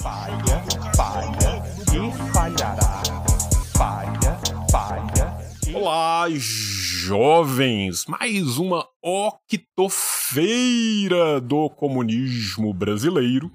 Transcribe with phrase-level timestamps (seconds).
[0.00, 0.64] Falha,
[0.96, 1.62] falha
[1.92, 3.02] e falhará.
[3.76, 4.40] Falha,
[4.70, 5.36] falha
[5.68, 5.74] e...
[5.74, 8.06] Olá, jovens!
[8.06, 10.58] Mais uma octofeira
[11.38, 13.52] do comunismo brasileiro.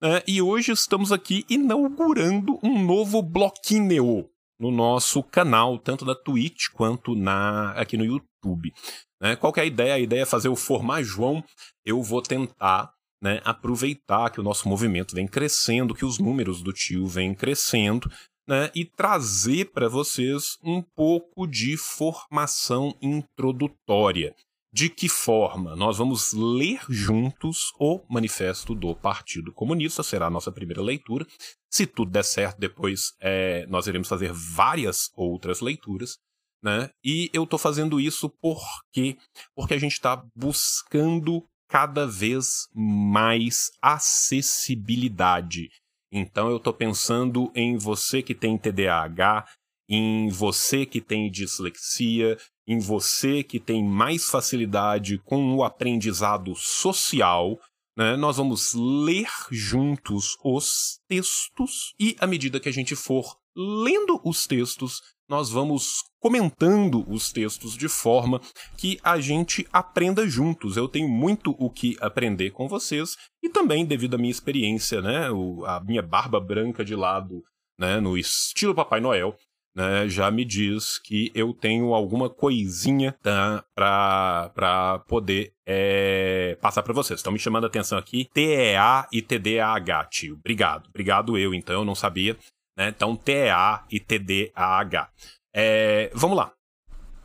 [0.00, 0.22] né?
[0.24, 4.30] e hoje estamos aqui inaugurando um novo bloquinho
[4.60, 8.72] no nosso canal, tanto da Twitch quanto na aqui no YouTube.
[9.20, 9.34] né?
[9.34, 9.94] qual é a ideia?
[9.94, 11.42] A ideia é fazer o Formar João.
[11.84, 12.92] Eu vou tentar
[13.22, 18.10] né, aproveitar que o nosso movimento vem crescendo, que os números do tio vêm crescendo,
[18.46, 24.34] né, e trazer para vocês um pouco de formação introdutória.
[24.72, 25.74] De que forma?
[25.74, 31.26] Nós vamos ler juntos o Manifesto do Partido Comunista, será a nossa primeira leitura.
[31.70, 36.18] Se tudo der certo, depois é, nós iremos fazer várias outras leituras.
[36.62, 36.90] Né?
[37.04, 39.16] E eu estou fazendo isso porque
[39.54, 45.68] porque a gente está buscando cada vez mais acessibilidade.
[46.10, 49.44] Então eu estou pensando em você que tem TDAH,
[49.88, 57.58] em você que tem dislexia, em você que tem mais facilidade com o aprendizado social.
[57.96, 58.16] Né?
[58.16, 64.46] Nós vamos ler juntos os textos e, à medida que a gente for lendo os
[64.46, 68.40] textos, nós vamos comentando os textos de forma
[68.76, 70.76] que a gente aprenda juntos.
[70.76, 75.30] Eu tenho muito o que aprender com vocês e também devido à minha experiência, né,
[75.30, 77.42] o, a minha barba branca de lado,
[77.78, 79.36] né, no estilo Papai Noel,
[79.74, 86.94] né, já me diz que eu tenho alguma coisinha tá, para poder é, passar para
[86.94, 87.20] vocês.
[87.20, 90.34] Estão me chamando a atenção aqui, TEA e TDAH, tio.
[90.34, 90.88] Obrigado.
[90.88, 92.36] Obrigado eu, então, eu não sabia.
[92.78, 92.88] Né?
[92.90, 95.10] Então, TEA e TDAH.
[95.52, 96.52] É, vamos lá.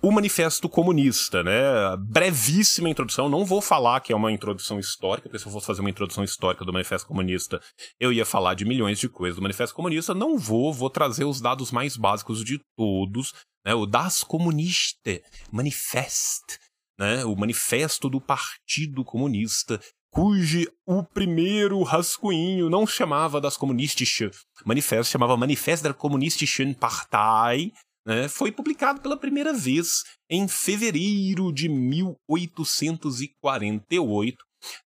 [0.01, 1.53] O Manifesto Comunista, né?
[1.97, 3.29] Brevíssima introdução.
[3.29, 6.25] Não vou falar que é uma introdução histórica, porque se eu fosse fazer uma introdução
[6.25, 7.61] histórica do Manifesto Comunista,
[7.97, 10.13] eu ia falar de milhões de coisas do Manifesto Comunista.
[10.13, 13.31] Não vou, vou trazer os dados mais básicos de todos,
[13.65, 13.73] né?
[13.73, 16.59] O Das Comuniste, Manifest,
[16.99, 17.23] né?
[17.23, 19.79] O Manifesto do Partido Comunista,
[20.13, 24.29] cujo o primeiro rascunho não chamava das Kommunistische
[24.63, 27.73] Manifesto, chamava Manifest der Kommunistischen Partei,
[28.05, 34.37] né, foi publicado pela primeira vez em fevereiro de 1848,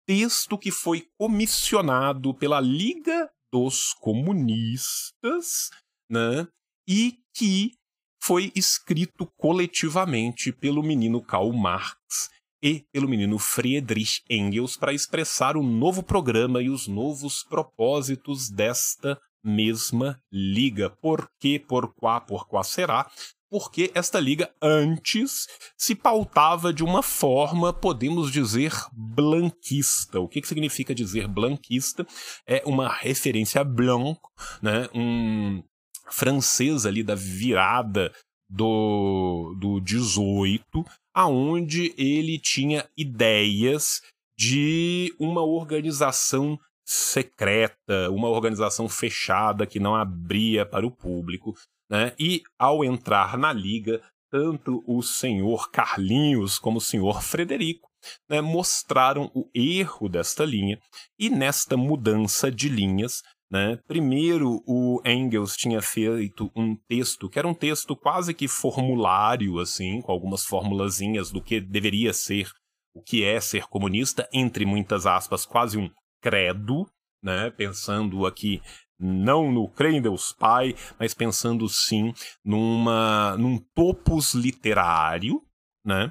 [0.05, 5.71] texto que foi comissionado pela Liga dos Comunistas
[6.11, 6.49] né,
[6.89, 7.75] e que
[8.21, 12.29] foi escrito coletivamente pelo menino Karl Marx
[12.63, 19.19] e pelo menino Friedrich Engels para expressar o novo programa e os novos propósitos desta
[19.45, 20.89] mesma liga.
[20.89, 23.11] Por que, por quá, por quá será?
[23.51, 25.47] Porque esta liga antes
[25.77, 30.21] se pautava de uma forma, podemos dizer, blanquista.
[30.21, 32.07] O que, que significa dizer blanquista?
[32.47, 34.19] É uma referência a Blanc,
[34.63, 34.89] né?
[34.95, 35.63] um
[36.11, 38.13] francês ali da virada
[38.49, 40.85] do, do 18,
[41.15, 44.03] aonde ele tinha ideias
[44.37, 51.55] de uma organização secreta, uma organização fechada que não abria para o público,
[51.91, 52.13] né?
[52.19, 57.89] E ao entrar na liga, tanto o senhor Carlinhos como o senhor Frederico
[58.29, 60.81] né, mostraram o erro desta linha
[61.19, 63.23] e nesta mudança de linhas
[63.53, 63.79] né?
[63.87, 70.01] Primeiro, o Engels tinha feito um texto que era um texto quase que formulário, assim,
[70.01, 72.51] com algumas formulazinhas do que deveria ser,
[72.95, 75.91] o que é ser comunista, entre muitas aspas, quase um
[76.23, 76.87] credo,
[77.23, 77.51] né?
[77.51, 78.63] Pensando aqui
[78.99, 85.43] não no crer em Deus Pai, mas pensando sim numa, num topos literário,
[85.85, 86.11] né?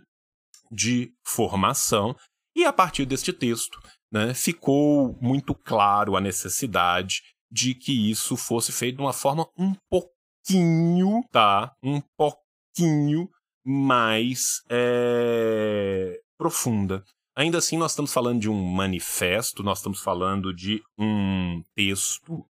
[0.71, 2.15] De formação.
[2.55, 3.79] E a partir deste texto,
[4.11, 9.73] né, ficou muito claro a necessidade de que isso fosse feito de uma forma um
[9.89, 11.73] pouquinho, tá?
[11.83, 13.29] Um pouquinho
[13.65, 17.03] mais é, profunda.
[17.35, 22.45] Ainda assim, nós estamos falando de um manifesto, nós estamos falando de um texto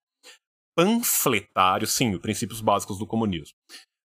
[0.76, 3.56] panfletário, sim, os princípios básicos do comunismo.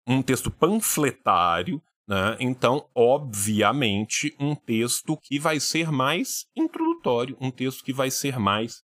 [0.07, 2.37] Um texto panfletário, né?
[2.41, 6.90] Então, obviamente, um texto que vai ser mais introdutório,
[7.41, 8.83] um texto que vai ser mais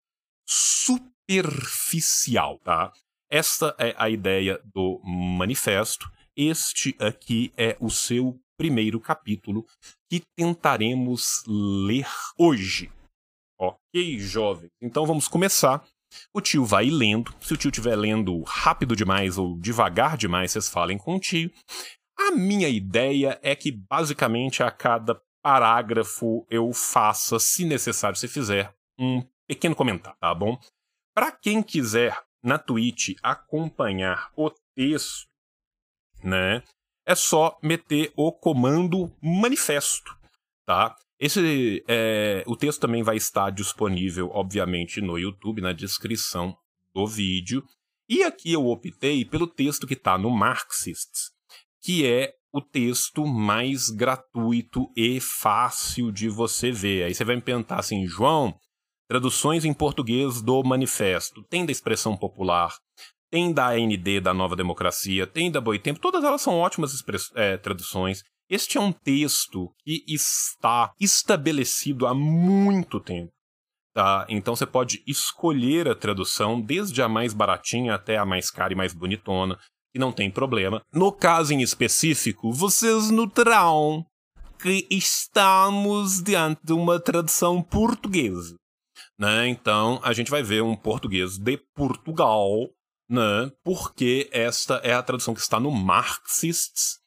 [0.47, 2.91] superficial, tá?
[3.29, 6.11] Esta é a ideia do manifesto.
[6.35, 9.65] Este aqui é o seu primeiro capítulo
[10.09, 12.91] que tentaremos ler hoje.
[13.59, 14.69] Ok, jovem?
[14.81, 15.85] Então vamos começar.
[16.33, 17.33] O tio vai lendo.
[17.39, 21.51] Se o tio estiver lendo rápido demais ou devagar demais, vocês falem com o tio.
[22.19, 28.73] A minha ideia é que basicamente a cada parágrafo eu faça, se necessário, se fizer,
[28.97, 30.59] um pequeno comentário, tá bom?
[31.13, 35.27] Para quem quiser na Twitch acompanhar o texto,
[36.23, 36.63] né,
[37.05, 40.15] é só meter o comando manifesto,
[40.65, 40.95] tá?
[41.19, 46.57] Esse, é, o texto também vai estar disponível, obviamente, no YouTube, na descrição
[46.93, 47.63] do vídeo.
[48.09, 51.31] E aqui eu optei pelo texto que está no Marxists,
[51.79, 57.03] que é o texto mais gratuito e fácil de você ver.
[57.03, 58.53] Aí você vai me perguntar assim, João,
[59.07, 62.73] traduções em português do manifesto, tem da expressão popular,
[63.29, 66.91] tem da AND da Nova Democracia, tem da Boitempo, todas elas são ótimas
[67.35, 68.23] é, traduções.
[68.49, 73.31] Este é um texto que está estabelecido há muito tempo.
[73.93, 74.25] Tá?
[74.29, 78.75] Então você pode escolher a tradução, desde a mais baratinha até a mais cara e
[78.75, 79.57] mais bonitona,
[79.93, 80.81] e não tem problema.
[80.93, 84.05] No caso em específico, vocês notarão
[84.59, 88.55] que estamos diante de uma tradução portuguesa.
[89.17, 89.47] Né?
[89.47, 92.69] Então a gente vai ver um português de Portugal,
[93.09, 93.51] né?
[93.63, 96.99] porque esta é a tradução que está no Marxists,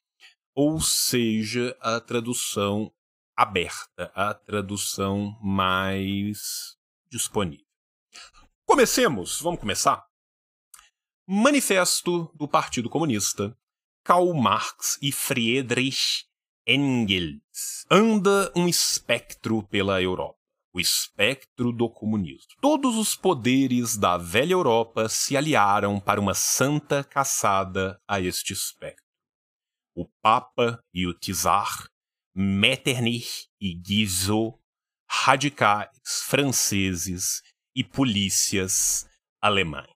[0.53, 2.91] ou seja, a tradução
[3.37, 6.75] aberta, a tradução mais
[7.09, 7.65] disponível.
[8.65, 10.05] Comecemos, vamos começar?
[11.27, 13.57] Manifesto do Partido Comunista,
[14.03, 16.25] Karl Marx e Friedrich
[16.67, 17.85] Engels.
[17.89, 20.39] Anda um espectro pela Europa,
[20.73, 22.51] o espectro do comunismo.
[22.61, 29.05] Todos os poderes da velha Europa se aliaram para uma santa caçada a este espectro
[29.95, 31.89] o Papa e o Tsar,
[32.35, 34.59] Metternich e Guizot,
[35.09, 35.89] radicais
[36.25, 37.41] franceses
[37.73, 39.07] e polícias
[39.41, 39.94] alemães.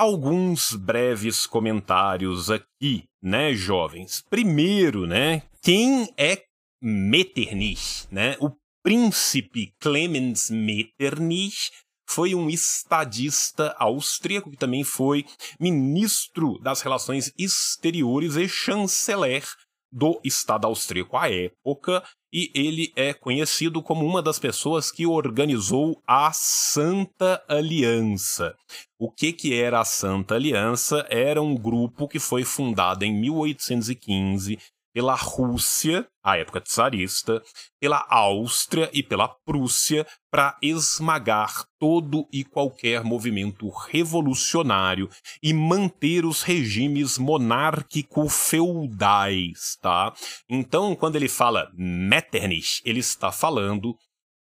[0.00, 4.24] Alguns breves comentários aqui, né, jovens?
[4.30, 6.42] Primeiro, né, quem é
[6.80, 8.34] Metternich, né?
[8.40, 8.50] O
[8.82, 11.70] príncipe Clemens Metternich
[12.08, 15.26] foi um estadista austríaco que também foi
[15.60, 19.44] ministro das Relações Exteriores e chanceler
[19.92, 22.02] do Estado austríaco à época,
[22.32, 28.54] e ele é conhecido como uma das pessoas que organizou a Santa Aliança.
[28.98, 31.04] O que, que era a Santa Aliança?
[31.10, 34.58] Era um grupo que foi fundado em 1815
[34.92, 37.42] pela Rússia, à época czarista,
[37.80, 45.10] pela Áustria e pela Prússia para esmagar todo e qualquer movimento revolucionário
[45.42, 50.14] e manter os regimes monárquico-feudais, tá?
[50.48, 53.96] Então, quando ele fala Metternich, ele está falando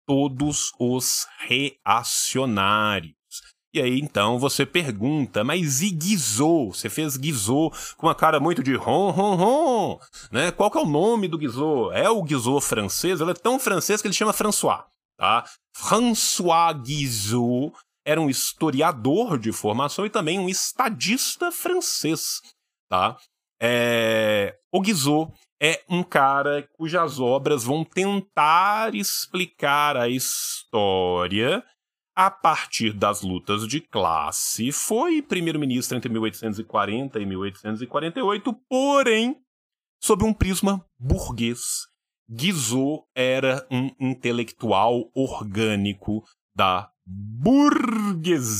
[0.06, 3.17] todos os reacionários.
[3.72, 6.68] E aí então você pergunta, mas e Guizot?
[6.76, 10.00] Você fez Guizot com uma cara muito de ron, ron, ron,
[10.32, 10.50] né?
[10.50, 11.94] Qual que é o nome do Guizot?
[11.94, 13.20] É o Guizot francês?
[13.20, 14.84] Ele é tão francês que ele chama François,
[15.18, 15.44] tá?
[15.76, 17.72] François Guizot
[18.06, 22.40] era um historiador de formação e também um estadista francês,
[22.88, 23.18] tá?
[23.60, 24.56] É...
[24.72, 25.30] O Guizot
[25.60, 31.62] é um cara cujas obras vão tentar explicar a história
[32.18, 39.40] a partir das lutas de classe, foi primeiro-ministro entre 1840 e 1848, porém,
[40.02, 41.86] sob um prisma burguês.
[42.28, 46.24] Guizot era um intelectual orgânico
[46.56, 48.58] da burguesia.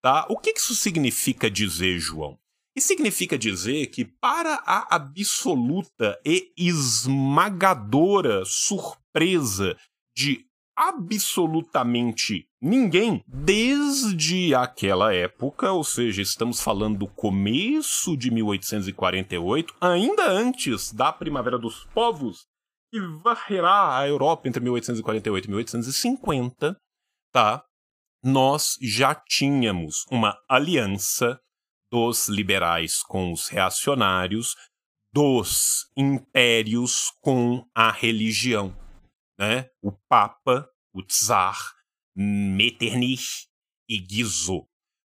[0.00, 0.24] Tá?
[0.30, 2.38] O que isso significa dizer, João?
[2.76, 9.76] Isso significa dizer que, para a absoluta e esmagadora surpresa
[10.16, 20.28] de absolutamente ninguém desde aquela época, ou seja, estamos falando do começo de 1848, ainda
[20.28, 22.46] antes da Primavera dos Povos,
[22.90, 26.76] que varrerá a Europa entre 1848 e 1850,
[27.32, 27.64] tá?
[28.22, 31.38] Nós já tínhamos uma aliança
[31.92, 34.56] dos liberais com os reacionários,
[35.12, 38.74] dos impérios com a religião
[39.38, 39.68] né?
[39.82, 41.58] O Papa, o Tsar,
[42.16, 43.46] Metternich
[43.88, 44.66] e Guizot.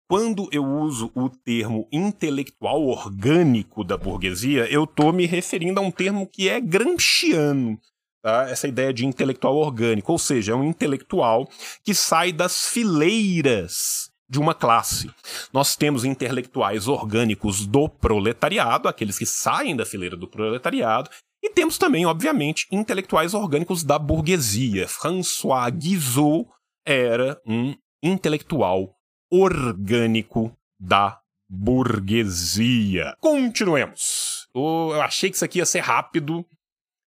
[0.09, 5.91] Quando eu uso o termo intelectual orgânico da burguesia, eu estou me referindo a um
[5.91, 7.77] termo que é gramsciano,
[8.23, 8.49] tá?
[8.49, 11.49] essa ideia de intelectual orgânico, ou seja, é um intelectual
[11.83, 15.11] que sai das fileiras de uma classe.
[15.53, 21.11] Nós temos intelectuais orgânicos do proletariado, aqueles que saem da fileira do proletariado,
[21.47, 24.89] e temos também, obviamente, intelectuais orgânicos da burguesia.
[24.89, 26.49] François Guizot
[26.85, 27.73] era um
[28.03, 28.97] intelectual
[29.31, 33.17] orgânico da burguesia.
[33.21, 34.49] Continuemos.
[34.53, 36.45] Eu achei que isso aqui ia ser rápido.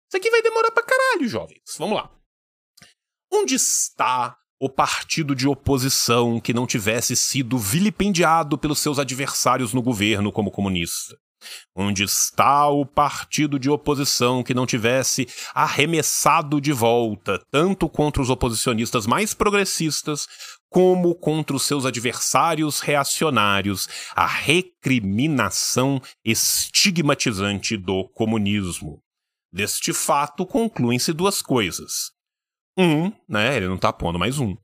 [0.08, 1.76] Isso aqui vai demorar pra caralho, jovens.
[1.78, 2.10] Vamos lá.
[3.32, 9.82] Onde está o partido de oposição que não tivesse sido vilipendiado pelos seus adversários no
[9.82, 11.18] governo como comunista?
[11.76, 18.30] Onde está o partido de oposição que não tivesse arremessado de volta, tanto contra os
[18.30, 20.28] oposicionistas mais progressistas,
[20.70, 29.02] como contra os seus adversários reacionários, a recriminação estigmatizante do comunismo?
[29.52, 32.12] Deste fato concluem-se duas coisas.
[32.78, 34.56] Um, né, ele não está pondo mais um.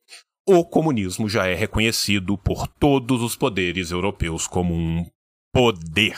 [0.47, 5.03] O comunismo já é reconhecido por todos os poderes europeus como um
[5.51, 6.15] poder.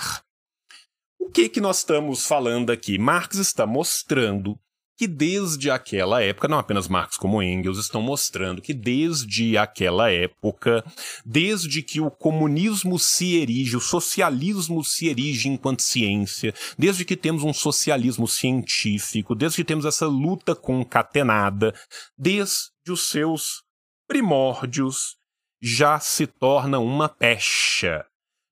[1.28, 2.98] O que que nós estamos falando aqui?
[2.98, 4.58] Marx está mostrando
[4.98, 10.86] que desde aquela época, não apenas Marx como Engels estão mostrando que desde aquela época,
[11.26, 17.44] desde que o comunismo se erige, o socialismo se erige enquanto ciência, desde que temos
[17.44, 21.76] um socialismo científico, desde que temos essa luta concatenada,
[22.18, 23.64] desde os seus
[24.08, 25.18] primórdios,
[25.62, 28.06] já se torna uma pecha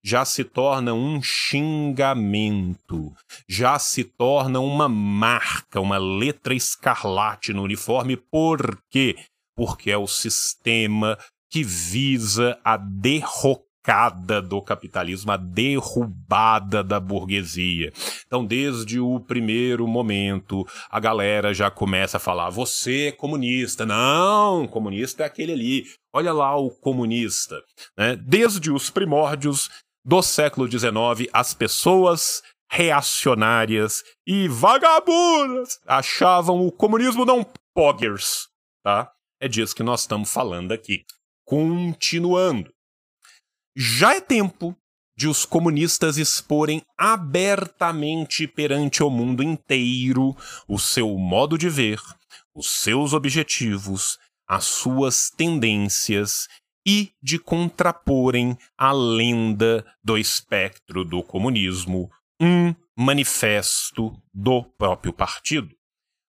[0.05, 3.11] já se torna um xingamento,
[3.49, 8.15] já se torna uma marca, uma letra escarlate no uniforme.
[8.15, 9.15] Por quê?
[9.57, 11.17] Porque é o sistema
[11.49, 17.91] que visa a derrocada do capitalismo, a derrubada da burguesia.
[18.27, 23.87] Então, desde o primeiro momento, a galera já começa a falar: você é comunista.
[23.87, 25.85] Não, comunista é aquele ali.
[26.13, 27.55] Olha lá o comunista.
[27.97, 28.15] Né?
[28.15, 29.69] Desde os primórdios,
[30.05, 38.47] do século XIX, as pessoas reacionárias e vagabundas achavam o comunismo não poggers,
[38.83, 39.11] tá?
[39.39, 41.03] É disso que nós estamos falando aqui.
[41.43, 42.71] Continuando.
[43.75, 44.77] Já é tempo
[45.17, 50.35] de os comunistas exporem abertamente perante o mundo inteiro
[50.67, 51.99] o seu modo de ver,
[52.53, 56.47] os seus objetivos, as suas tendências
[56.85, 65.69] e de contraporem à lenda do espectro do comunismo um manifesto do próprio partido.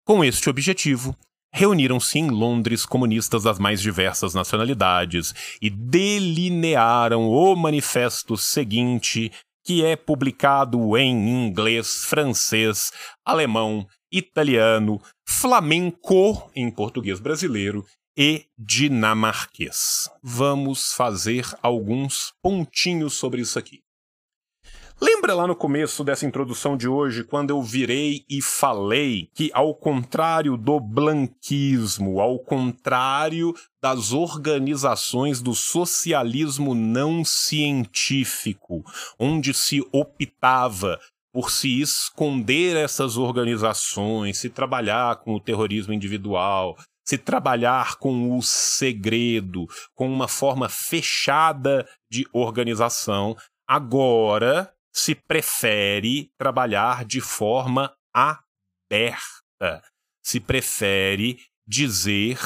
[0.05, 1.17] Com este objetivo,
[1.53, 9.31] reuniram-se em Londres comunistas das mais diversas nacionalidades e delinearam o manifesto seguinte,
[9.65, 12.91] que é publicado em inglês, francês,
[13.25, 17.85] alemão, italiano, flamenco em português brasileiro
[18.17, 20.09] e dinamarquês.
[20.23, 23.81] Vamos fazer alguns pontinhos sobre isso aqui.
[25.03, 29.75] Lembra lá no começo dessa introdução de hoje, quando eu virei e falei que, ao
[29.75, 38.85] contrário do blanquismo, ao contrário das organizações do socialismo não científico,
[39.19, 41.01] onde se optava
[41.33, 46.77] por se esconder essas organizações, se trabalhar com o terrorismo individual,
[47.11, 53.37] se trabalhar com o segredo, com uma forma fechada de organização,
[53.67, 59.83] agora se prefere trabalhar de forma aberta.
[60.25, 62.39] Se prefere dizer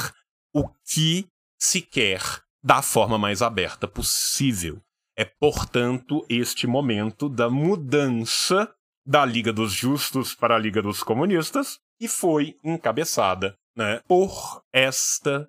[0.55, 1.29] o que
[1.61, 2.23] se quer
[2.65, 4.81] da forma mais aberta possível.
[5.15, 8.75] É, portanto, este momento da mudança
[9.07, 15.47] da Liga dos Justos para a Liga dos Comunistas, que foi encabeçada né, por estas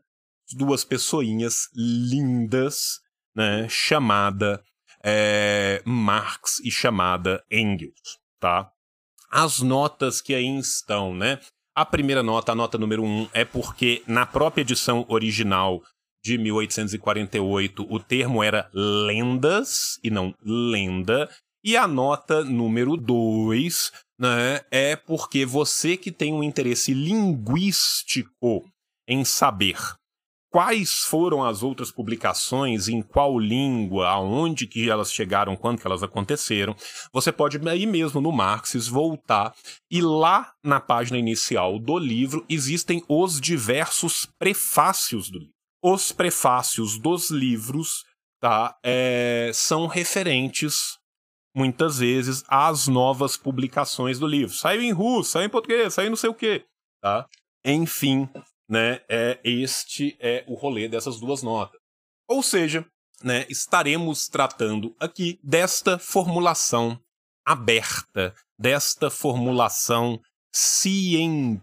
[0.54, 3.00] duas pessoinhas lindas,
[3.36, 4.64] né, chamada
[5.04, 8.72] é, Marx e chamada Engels, tá?
[9.30, 11.40] As notas que aí estão, né?
[11.76, 15.84] A primeira nota, a nota número um, é porque na própria edição original
[16.24, 21.30] de 1848 o termo era lendas e não lenda,
[21.64, 28.64] e a nota número 2 né, é porque você que tem um interesse linguístico
[29.08, 29.78] em saber
[30.56, 36.02] quais foram as outras publicações, em qual língua, aonde que elas chegaram, quando que elas
[36.02, 36.74] aconteceram,
[37.12, 39.54] você pode aí mesmo no Marxis voltar
[39.92, 45.54] e lá na página inicial do livro existem os diversos prefácios do livro.
[45.84, 48.06] Os prefácios dos livros
[48.40, 50.98] tá, é, são referentes
[51.56, 54.54] muitas vezes, as novas publicações do livro.
[54.54, 56.66] Saiu em russo, saiu em português, saiu não sei o quê.
[57.02, 57.26] Tá?
[57.64, 58.30] Enfim,
[58.70, 61.80] né, é, este é o rolê dessas duas notas.
[62.28, 62.86] Ou seja,
[63.24, 67.00] né, estaremos tratando aqui desta formulação
[67.46, 70.20] aberta, desta formulação
[70.54, 71.60] científica,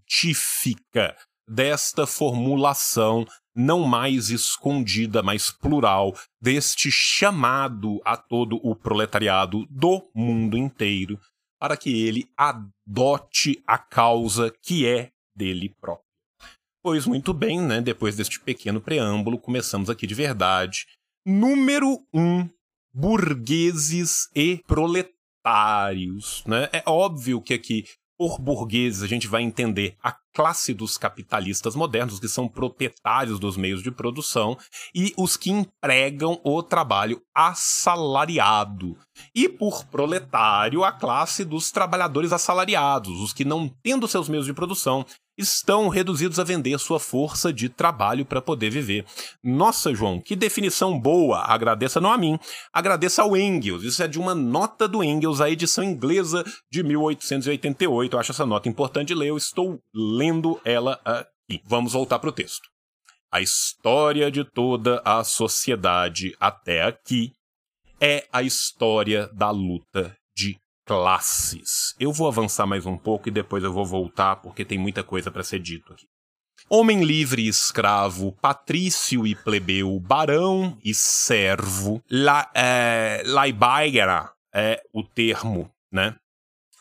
[1.49, 10.57] desta formulação não mais escondida, mas plural, deste chamado a todo o proletariado do mundo
[10.57, 11.19] inteiro
[11.63, 16.05] para que ele adote a causa que é dele próprio.
[16.83, 17.81] Pois muito bem, né?
[17.81, 20.89] Depois deste pequeno preâmbulo, começamos aqui de verdade.
[21.25, 22.21] Número 1.
[22.21, 22.51] Um,
[22.93, 26.69] burgueses e proletários, né?
[26.73, 27.87] É óbvio que aqui
[28.23, 33.57] por burgueses, a gente vai entender a classe dos capitalistas modernos, que são proprietários dos
[33.57, 34.57] meios de produção,
[34.95, 38.97] e os que empregam o trabalho assalariado.
[39.35, 44.55] E por proletário, a classe dos trabalhadores assalariados, os que, não tendo seus meios de
[44.55, 45.05] produção,
[45.37, 49.05] estão reduzidos a vender sua força de trabalho para poder viver.
[49.43, 51.41] Nossa, João, que definição boa!
[51.47, 52.39] Agradeça não a mim,
[52.73, 53.83] agradeça ao Engels.
[53.83, 58.15] Isso é de uma nota do Engels, a edição inglesa de 1888.
[58.15, 61.61] Eu acho essa nota importante de ler, eu estou lendo ela aqui.
[61.65, 62.69] Vamos voltar para o texto.
[63.31, 67.33] A história de toda a sociedade até aqui
[67.99, 70.15] é a história da luta
[70.87, 71.95] classes.
[71.99, 75.31] Eu vou avançar mais um pouco e depois eu vou voltar porque tem muita coisa
[75.31, 76.07] para ser dito aqui.
[76.69, 83.23] Homem livre e escravo, patrício e plebeu, barão e servo, la, é,
[84.55, 86.17] é o termo, né?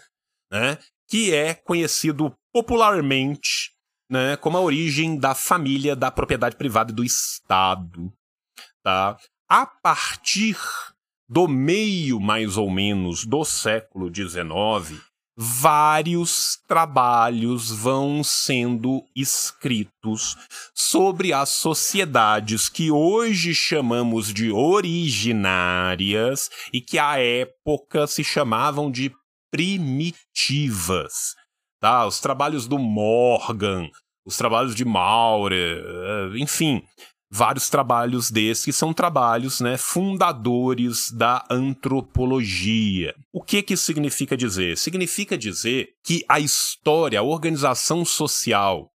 [0.52, 0.78] né,
[1.10, 3.76] que é conhecido popularmente
[4.10, 8.12] né, como a origem da família, da propriedade privada e do Estado.
[8.84, 9.18] Tá?
[9.50, 10.58] A partir
[11.30, 15.02] do meio, mais ou menos, do século XIX,
[15.38, 20.36] vários trabalhos vão sendo escritos
[20.74, 29.14] sobre as sociedades que hoje chamamos de originárias e que à época se chamavam de
[29.52, 31.36] primitivas
[31.80, 32.06] tá?
[32.06, 33.90] Os trabalhos do Morgan,
[34.26, 36.84] os trabalhos de Maurer, eh, enfim,
[37.30, 43.14] vários trabalhos desses que são trabalhos, né, fundadores da antropologia.
[43.34, 44.78] O que que significa dizer?
[44.78, 48.90] Significa dizer que a história, a organização social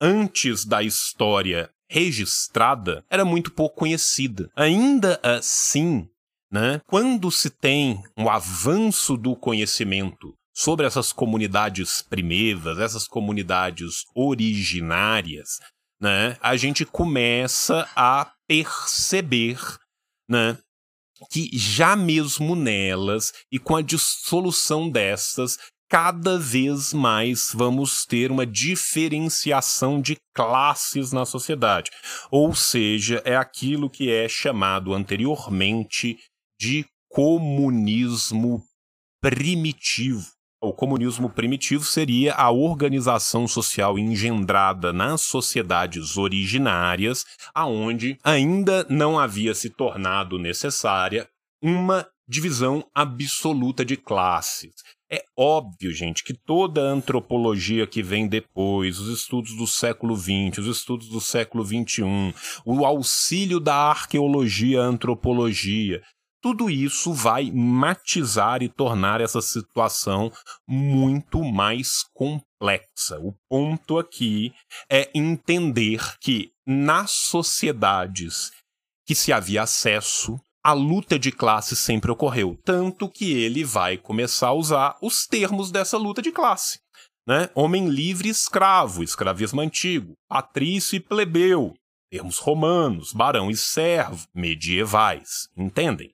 [0.00, 4.50] antes da história registrada era muito pouco conhecida.
[4.54, 6.06] Ainda assim,
[6.52, 15.60] né, quando se tem um avanço do conhecimento sobre essas comunidades primeiras, essas comunidades originárias,
[16.00, 19.60] né, a gente começa a perceber,
[20.28, 20.58] né,
[21.30, 28.44] que já mesmo nelas e com a dissolução destas, cada vez mais vamos ter uma
[28.44, 31.92] diferenciação de classes na sociedade.
[32.32, 36.18] Ou seja, é aquilo que é chamado anteriormente
[36.60, 38.64] de comunismo
[39.22, 40.37] primitivo.
[40.60, 49.54] O comunismo primitivo seria a organização social engendrada nas sociedades originárias, aonde ainda não havia
[49.54, 51.28] se tornado necessária
[51.62, 54.72] uma divisão absoluta de classes.
[55.10, 60.58] É óbvio, gente, que toda a antropologia que vem depois, os estudos do século XX,
[60.58, 62.34] os estudos do século XXI,
[62.66, 66.02] o auxílio da arqueologia à antropologia,
[66.40, 70.32] tudo isso vai matizar e tornar essa situação
[70.66, 73.18] muito mais complexa.
[73.18, 74.52] O ponto aqui
[74.90, 78.52] é entender que nas sociedades
[79.06, 84.48] que se havia acesso, a luta de classe sempre ocorreu, tanto que ele vai começar
[84.48, 86.78] a usar os termos dessa luta de classe.
[87.26, 87.48] Né?
[87.54, 91.74] Homem livre escravo, escravismo antigo, patrício e plebeu,
[92.10, 96.10] termos romanos, barão e servo, medievais, entendem?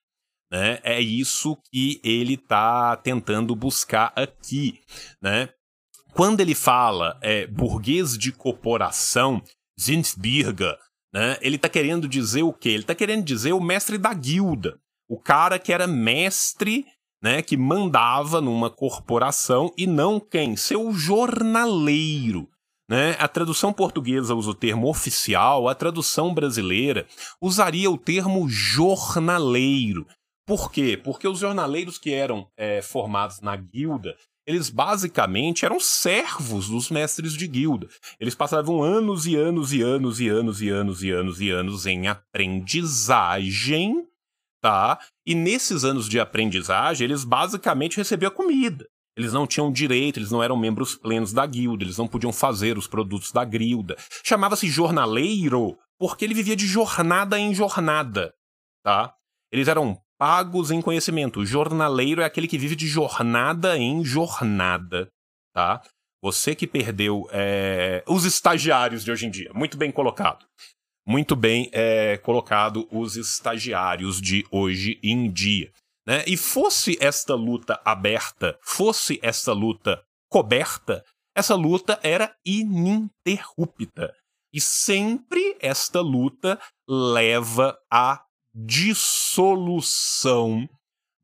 [0.55, 0.79] Né?
[0.85, 4.79] É isso que ele está tentando buscar aqui.
[5.21, 5.49] Né?
[6.13, 9.43] Quando ele fala é, burguês de corporação,
[9.81, 10.79] Zinsbürger,
[11.13, 11.37] né?
[11.41, 12.69] ele está querendo dizer o quê?
[12.69, 14.79] Ele está querendo dizer o mestre da guilda.
[15.09, 16.87] O cara que era mestre
[17.21, 20.57] né, que mandava numa corporação e não quem?
[20.57, 22.49] Seu jornaleiro.
[22.89, 23.17] Né?
[23.19, 27.09] A tradução portuguesa usa o termo oficial, a tradução brasileira
[27.41, 30.07] usaria o termo jornaleiro.
[30.47, 30.97] Por quê?
[30.97, 34.15] Porque os jornaleiros que eram é, formados na guilda,
[34.47, 37.89] eles basicamente eram servos dos mestres de guilda.
[38.21, 41.87] Eles passavam anos e anos e anos e anos e anos e anos e anos
[41.87, 44.07] em aprendizagem,
[44.61, 44.99] tá?
[45.27, 48.87] E nesses anos de aprendizagem, eles basicamente recebiam comida.
[49.17, 52.77] Eles não tinham direito, eles não eram membros plenos da guilda, eles não podiam fazer
[52.77, 53.97] os produtos da guilda.
[54.25, 58.35] Chamava-se jornaleiro porque ele vivia de jornada em jornada,
[58.83, 59.15] tá?
[59.53, 61.41] Eles eram pagos em conhecimento.
[61.41, 65.09] O jornaleiro é aquele que vive de jornada em jornada,
[65.55, 65.83] tá?
[66.23, 69.51] Você que perdeu é, os estagiários de hoje em dia.
[69.55, 70.47] Muito bem colocado.
[71.07, 75.71] Muito bem é, colocado os estagiários de hoje em dia.
[76.07, 76.25] Né?
[76.27, 81.05] E fosse esta luta aberta, fosse esta luta coberta,
[81.37, 84.15] essa luta era ininterrupta.
[84.53, 88.24] E sempre esta luta leva à
[88.55, 89.99] dissolução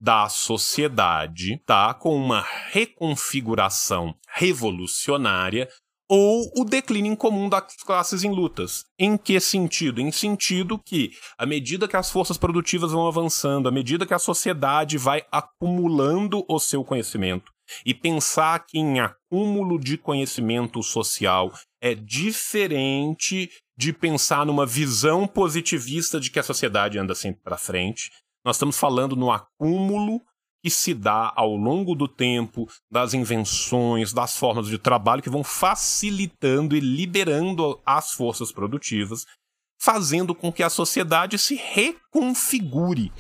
[0.01, 1.95] da sociedade, tá?
[1.95, 5.69] Com uma reconfiguração revolucionária
[6.09, 8.85] ou o declínio comum das classes em lutas.
[8.99, 10.01] Em que sentido?
[10.01, 14.19] Em sentido que, à medida que as forças produtivas vão avançando, à medida que a
[14.19, 17.53] sociedade vai acumulando o seu conhecimento,
[17.87, 23.49] e pensar que em acúmulo de conhecimento social é diferente
[23.81, 28.11] de pensar numa visão positivista de que a sociedade anda sempre para frente.
[28.45, 30.21] Nós estamos falando no acúmulo
[30.63, 35.43] que se dá ao longo do tempo, das invenções, das formas de trabalho que vão
[35.43, 39.25] facilitando e liberando as forças produtivas,
[39.81, 43.11] fazendo com que a sociedade se reconfigure.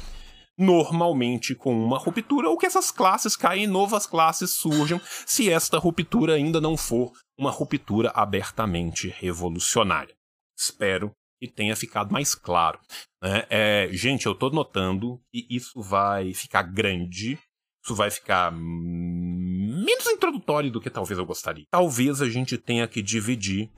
[0.58, 6.34] Normalmente com uma ruptura, ou que essas classes caem novas classes surjam, se esta ruptura
[6.34, 10.19] ainda não for uma ruptura abertamente revolucionária.
[10.60, 12.78] Espero que tenha ficado mais claro.
[13.22, 13.46] Né?
[13.48, 17.38] É, gente, eu estou notando que isso vai ficar grande,
[17.82, 21.64] isso vai ficar menos introdutório do que talvez eu gostaria.
[21.70, 23.70] Talvez a gente tenha que dividir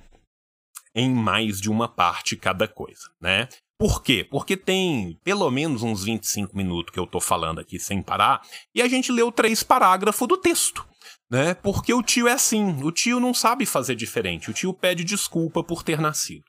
[0.94, 3.48] em mais de uma parte cada coisa, né?
[3.78, 4.24] Por quê?
[4.28, 8.42] Porque tem pelo menos uns 25 minutos que eu tô falando aqui sem parar,
[8.74, 10.86] e a gente leu três parágrafos do texto.
[11.30, 11.54] Né?
[11.54, 15.64] Porque o tio é assim, o tio não sabe fazer diferente, o tio pede desculpa
[15.64, 16.44] por ter nascido.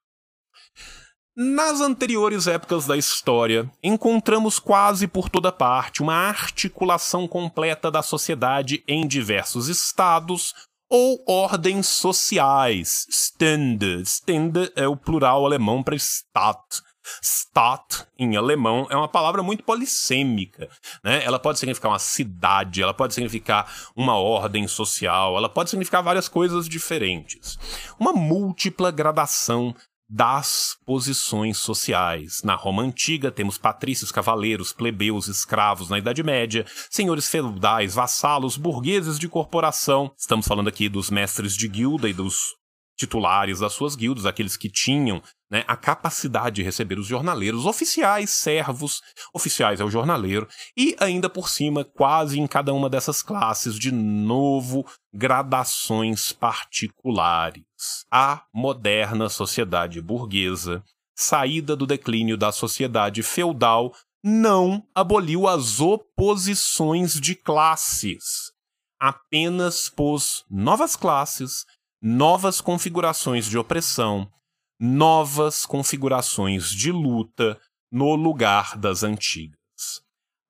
[1.35, 8.83] Nas anteriores épocas da história, encontramos quase por toda parte uma articulação completa da sociedade
[8.87, 10.53] em diversos estados
[10.87, 13.07] ou ordens sociais.
[13.09, 14.05] Stände.
[14.05, 16.83] Stände é o plural alemão para Stadt.
[17.19, 20.69] Stadt, em alemão, é uma palavra muito polissêmica.
[21.03, 21.23] Né?
[21.23, 26.29] Ela pode significar uma cidade, ela pode significar uma ordem social, ela pode significar várias
[26.29, 27.57] coisas diferentes.
[27.99, 29.75] Uma múltipla gradação
[30.13, 32.43] das posições sociais.
[32.43, 39.17] Na Roma antiga, temos patrícios, cavaleiros, plebeus, escravos na Idade Média, senhores feudais, vassalos, burgueses
[39.17, 40.13] de corporação.
[40.15, 42.53] Estamos falando aqui dos mestres de guilda e dos
[42.97, 48.29] titulares das suas guildas, aqueles que tinham né, a capacidade de receber os jornaleiros, oficiais,
[48.31, 49.01] servos,
[49.33, 53.91] oficiais é o jornaleiro, e ainda por cima, quase em cada uma dessas classes, de
[53.91, 57.63] novo, gradações particulares.
[58.11, 60.83] A moderna sociedade burguesa,
[61.15, 68.53] saída do declínio da sociedade feudal, não aboliu as oposições de classes,
[68.99, 71.65] apenas pôs novas classes
[72.05, 74.29] novas configurações de opressão,
[74.77, 77.57] novas configurações de luta
[77.89, 79.55] no lugar das antigas.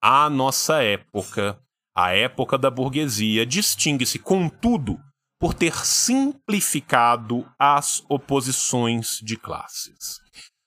[0.01, 1.61] A nossa época,
[1.95, 4.99] a época da burguesia, distingue-se, contudo,
[5.39, 10.19] por ter simplificado as oposições de classes.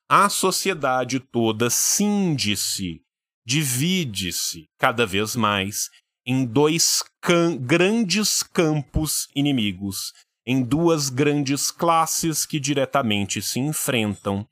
[0.08, 3.02] A sociedade toda cinde-se,
[3.44, 5.90] divide-se cada vez mais
[6.24, 10.12] em dois can grandes campos inimigos
[10.46, 14.46] em duas grandes classes que diretamente se enfrentam,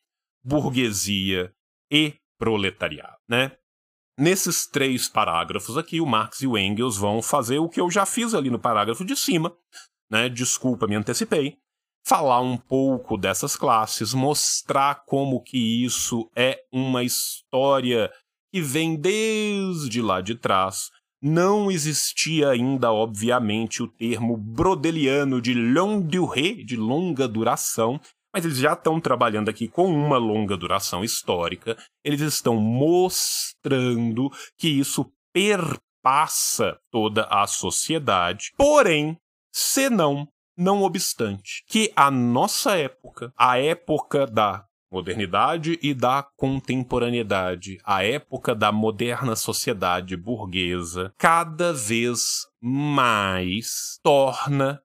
[0.44, 1.54] burguesia
[1.90, 3.56] e proletariado, né?
[4.18, 8.06] Nesses três parágrafos aqui, o Marx e o Engels vão fazer o que eu já
[8.06, 9.56] fiz ali no parágrafo de cima,
[10.10, 10.28] né?
[10.28, 11.58] Desculpa, me antecipei.
[12.06, 18.12] Falar um pouco dessas classes, mostrar como que isso é uma história
[18.52, 20.90] que vem desde lá de trás,
[21.24, 27.98] não existia ainda, obviamente, o termo brodeliano de longue durée, de longa duração,
[28.30, 31.78] mas eles já estão trabalhando aqui com uma longa duração histórica.
[32.04, 38.52] Eles estão mostrando que isso perpassa toda a sociedade.
[38.54, 39.16] Porém,
[39.50, 48.04] senão, não obstante, que a nossa época, a época da modernidade e da contemporaneidade, a
[48.04, 54.80] época da moderna sociedade burguesa, cada vez mais torna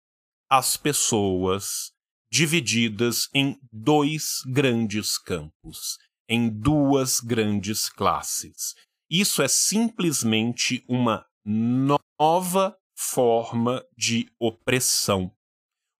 [0.50, 1.92] as pessoas
[2.32, 8.74] divididas em dois grandes campos, em duas grandes classes.
[9.10, 15.32] Isso é simplesmente uma nova forma de opressão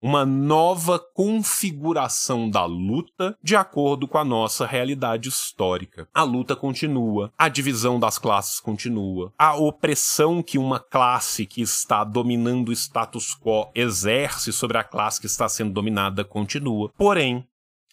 [0.02, 6.08] uma nova configuração da luta de acordo com a nossa realidade histórica.
[6.14, 12.04] A luta continua, a divisão das classes continua, a opressão que uma classe que está
[12.04, 16.92] dominando o status quo exerce sobre a classe que está sendo dominada continua.
[16.98, 17.46] Porém,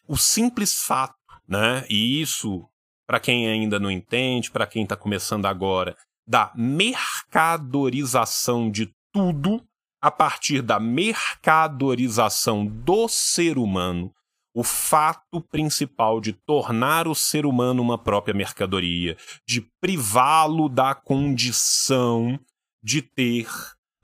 [0.07, 1.17] o simples fato,
[1.49, 2.69] né, e isso
[3.07, 9.65] para quem ainda não entende, para quem está começando agora, da mercadorização de tudo
[10.07, 14.15] a partir da mercadorização do ser humano,
[14.55, 22.39] o fato principal de tornar o ser humano uma própria mercadoria, de privá-lo da condição
[22.81, 23.49] de ter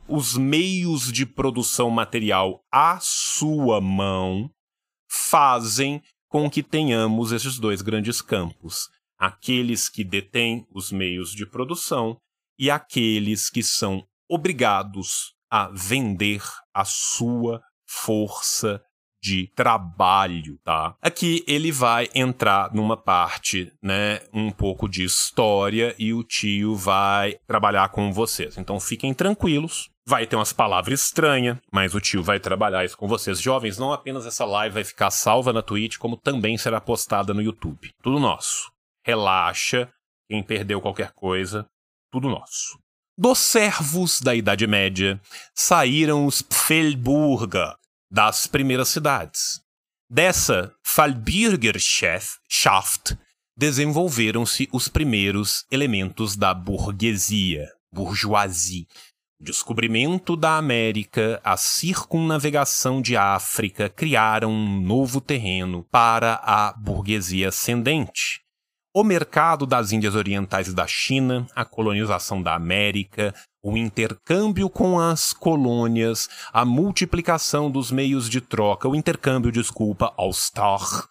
[0.08, 4.50] os meios de produção material à sua mão,
[5.08, 12.16] fazem com que tenhamos esses dois grandes campos: aqueles que detêm os meios de produção
[12.58, 18.82] e aqueles que são obrigados a vender a sua força
[19.22, 20.96] de trabalho, tá?
[21.02, 27.36] Aqui ele vai entrar numa parte, né, um pouco de história e o tio vai
[27.46, 28.56] trabalhar com vocês.
[28.56, 29.90] Então fiquem tranquilos.
[30.08, 33.40] Vai ter umas palavras estranhas, mas o tio vai trabalhar isso com vocês.
[33.40, 37.42] Jovens, não apenas essa live vai ficar salva na Twitch, como também será postada no
[37.42, 37.90] YouTube.
[38.02, 38.72] Tudo nosso.
[39.04, 39.88] Relaxa.
[40.28, 41.66] Quem perdeu qualquer coisa,
[42.10, 42.81] tudo nosso.
[43.16, 45.20] Dos servos da Idade Média
[45.54, 47.74] saíram os Pfellburger,
[48.10, 49.60] das primeiras cidades.
[50.10, 53.18] Dessa Fallbürgerschaft
[53.54, 58.86] desenvolveram-se os primeiros elementos da burguesia, bourgeoisie.
[59.38, 68.41] Descobrimento da América, a circunnavegação de África criaram um novo terreno para a burguesia ascendente
[68.94, 75.00] o mercado das Índias Orientais e da China, a colonização da América, o intercâmbio com
[75.00, 81.06] as colônias, a multiplicação dos meios de troca, o intercâmbio, desculpa, ao star,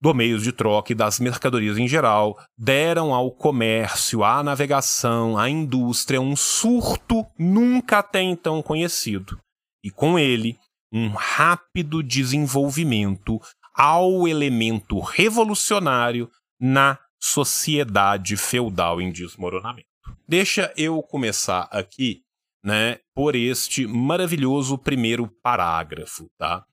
[0.00, 5.48] do meios de troca e das mercadorias em geral, deram ao comércio, à navegação, à
[5.48, 9.38] indústria um surto nunca até então conhecido.
[9.82, 10.58] E com ele,
[10.92, 13.40] um rápido desenvolvimento
[13.74, 16.28] ao elemento revolucionário
[16.60, 19.88] na sociedade feudal em desmoronamento.
[20.28, 22.22] Deixa eu começar aqui,
[22.64, 26.64] né, por este maravilhoso primeiro parágrafo, tá?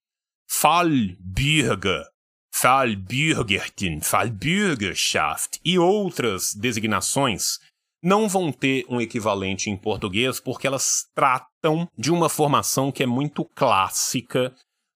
[0.50, 2.06] Fallbürger,
[2.54, 7.60] Fallbürgertin, Fallbürgerschaft e outras designações
[8.04, 13.06] não vão ter um equivalente em português porque elas tratam de uma formação que é
[13.06, 14.54] muito clássica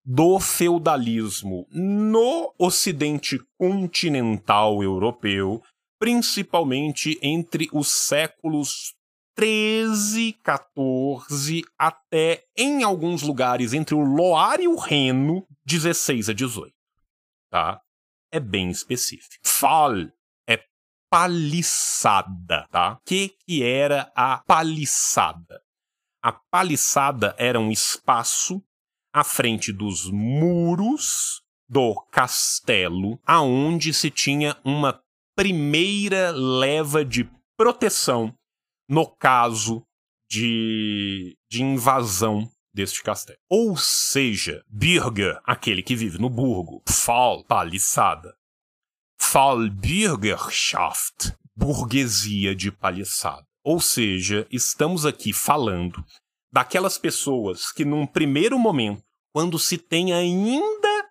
[0.09, 5.61] do feudalismo no ocidente continental europeu,
[5.99, 8.95] principalmente entre os séculos
[9.35, 16.73] 13, 14 até, em alguns lugares, entre o Loire e o Reno, 16 a 18.
[17.51, 17.81] Tá?
[18.31, 19.45] É bem específico.
[19.45, 19.91] Fal
[20.47, 20.63] é
[21.11, 22.93] paliçada, tá?
[22.93, 25.61] O que, que era a paliçada?
[26.23, 28.63] A paliçada era um espaço
[29.17, 35.01] à frente dos muros do castelo, aonde se tinha uma
[35.35, 37.27] primeira leva de
[37.57, 38.31] proteção
[38.87, 39.81] no caso
[40.29, 43.39] de, de invasão deste castelo.
[43.49, 48.35] Ou seja, Bürger, aquele que vive no burgo, Fall, paliçada.
[49.19, 53.47] Fallbürgerschaft, burguesia de paliçada.
[53.63, 56.05] Ou seja, estamos aqui falando
[56.53, 59.06] daquelas pessoas que num primeiro momento
[59.37, 61.09] quando se tem ainda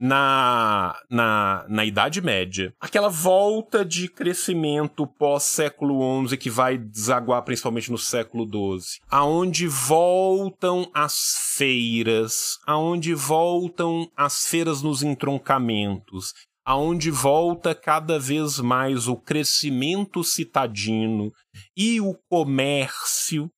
[0.00, 7.92] na, na, na Idade Média, aquela volta de crescimento pós-século XI que vai desaguar principalmente
[7.92, 16.32] no século XII, aonde voltam as feiras, aonde voltam as feiras nos entroncamentos,
[16.64, 21.30] aonde volta cada vez mais o crescimento citadino
[21.76, 23.50] e o comércio,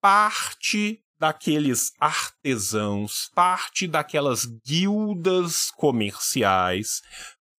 [0.00, 7.02] parte daqueles artesãos, parte daquelas guildas comerciais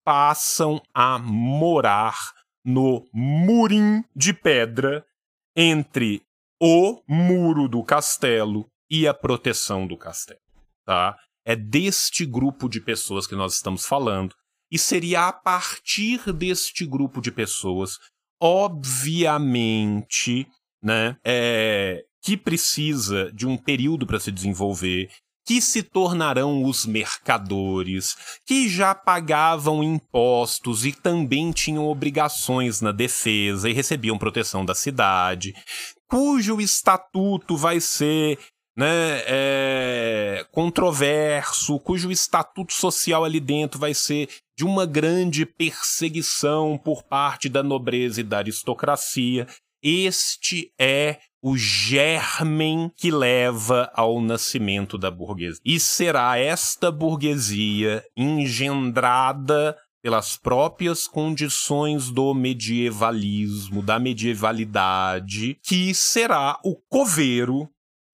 [0.04, 5.06] passam a morar no murim de pedra
[5.56, 6.24] entre
[6.62, 10.40] o muro do castelo e a proteção do castelo,
[10.86, 11.16] tá?
[11.46, 14.36] É deste grupo de pessoas que nós estamos falando
[14.72, 17.98] e seria a partir deste grupo de pessoas,
[18.42, 20.48] obviamente,
[20.82, 25.10] né, é, que precisa de um período para se desenvolver,
[25.46, 33.68] que se tornarão os mercadores, que já pagavam impostos e também tinham obrigações na defesa
[33.68, 35.56] e recebiam proteção da cidade,
[36.08, 38.38] cujo estatuto vai ser
[38.78, 47.04] né, é, controverso, cujo estatuto social ali dentro vai ser de uma grande perseguição por
[47.04, 49.48] parte da nobreza e da aristocracia.
[49.82, 55.62] Este é o germen que leva ao nascimento da burguesia.
[55.64, 66.76] E será esta burguesia engendrada pelas próprias condições do medievalismo, da medievalidade, que será o
[66.90, 67.70] coveiro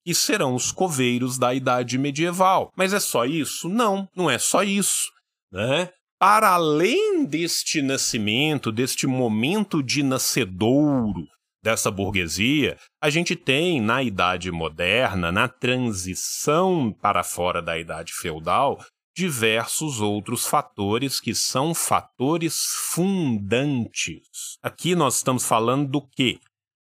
[0.06, 2.72] e serão os coveiros da idade medieval.
[2.76, 3.68] Mas é só isso?
[3.70, 5.12] Não, não é só isso,
[5.52, 5.90] né?
[6.20, 11.28] Para além deste nascimento, deste momento de nascedouro
[11.66, 18.86] dessa burguesia, a gente tem na Idade Moderna, na transição para fora da Idade Feudal,
[19.18, 24.60] diversos outros fatores que são fatores fundantes.
[24.62, 26.38] Aqui nós estamos falando do quê?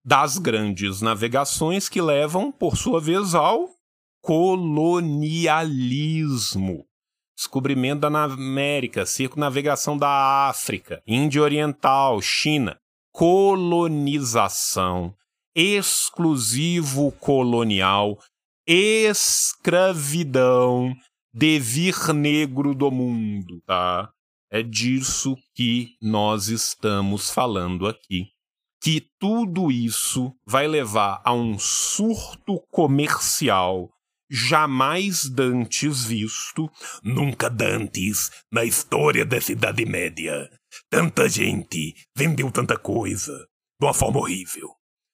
[0.03, 3.69] Das grandes navegações que levam, por sua vez, ao
[4.19, 6.87] colonialismo.
[7.37, 12.80] Descobrimento da América, circunnavegação da África, Índia Oriental, China
[13.11, 15.13] colonização,
[15.55, 18.19] exclusivo colonial,
[18.65, 20.93] escravidão,
[21.33, 24.09] devir negro do mundo, tá?
[24.49, 28.27] É disso que nós estamos falando aqui.
[28.83, 33.91] Que tudo isso vai levar a um surto comercial
[34.31, 36.71] jamais dantes visto,
[37.03, 40.49] nunca dantes na história da Cidade Média.
[40.89, 43.33] Tanta gente vendeu tanta coisa
[43.79, 44.69] de uma forma horrível.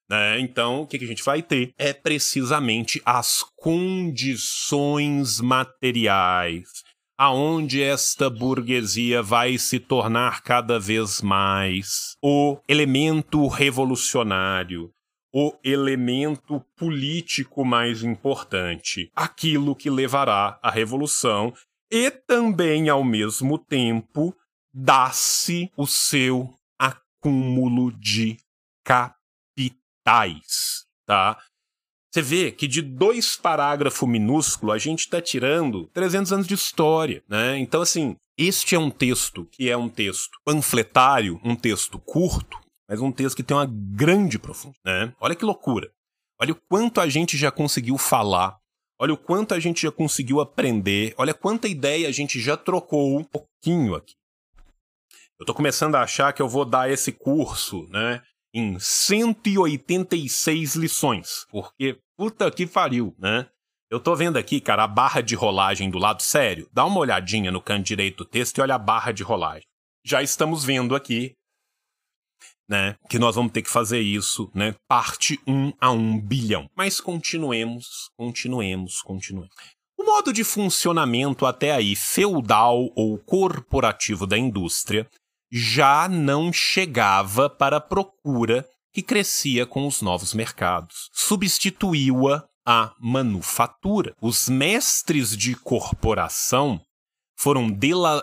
[0.09, 0.39] Né?
[0.39, 6.83] Então, o que, que a gente vai ter é precisamente as condições materiais
[7.17, 14.91] aonde esta burguesia vai se tornar cada vez mais o elemento revolucionário,
[15.33, 21.51] o elemento político mais importante, aquilo que levará à revolução
[21.91, 24.35] e também, ao mesmo tempo,
[24.79, 28.37] dá-se o seu acúmulo de
[28.85, 29.25] capitais,
[31.03, 31.41] tá?
[32.13, 37.23] Você vê que de dois parágrafos minúsculos a gente está tirando 300 anos de história,
[37.27, 37.57] né?
[37.57, 43.01] Então, assim, este é um texto que é um texto panfletário, um texto curto, mas
[43.01, 45.11] um texto que tem uma grande profundidade, né?
[45.19, 45.91] Olha que loucura.
[46.39, 48.59] Olha o quanto a gente já conseguiu falar,
[48.99, 53.17] olha o quanto a gente já conseguiu aprender, olha quanta ideia a gente já trocou
[53.17, 54.13] um pouquinho aqui.
[55.39, 61.45] Eu tô começando a achar que eu vou dar esse curso, né, em 186 lições,
[61.51, 63.47] porque puta que pariu, né?
[63.89, 66.67] Eu tô vendo aqui, cara, a barra de rolagem do lado sério.
[66.73, 69.63] Dá uma olhadinha no canto direito do texto e olha a barra de rolagem.
[70.03, 71.33] Já estamos vendo aqui,
[72.67, 76.67] né, que nós vamos ter que fazer isso, né, parte 1 a 1 bilhão.
[76.75, 79.53] Mas continuemos, continuemos, continuemos.
[79.95, 85.07] O modo de funcionamento até aí feudal ou corporativo da indústria
[85.51, 91.09] já não chegava para a procura que crescia com os novos mercados.
[91.13, 94.15] Substituiu-a a manufatura.
[94.21, 96.81] Os mestres de corporação
[97.37, 97.69] foram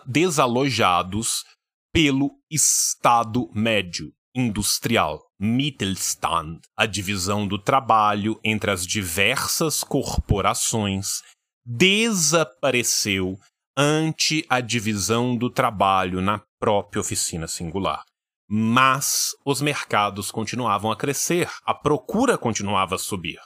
[0.06, 1.44] desalojados
[1.92, 11.22] pelo Estado Médio industrial, Mittelstand, a divisão do trabalho entre as diversas corporações,
[11.64, 13.38] desapareceu
[13.76, 18.04] ante a divisão do trabalho na própria oficina singular.
[18.48, 23.40] Mas os mercados continuavam a crescer, a procura continuava a subir.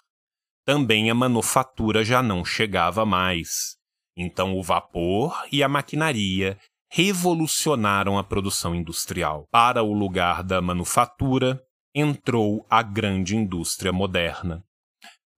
[0.66, 3.76] Também a manufatura já não chegava mais.
[4.16, 6.58] Então o vapor e a maquinaria
[6.90, 9.46] revolucionaram a produção industrial.
[9.50, 11.62] Para o lugar da manufatura,
[11.94, 14.64] entrou a grande indústria moderna.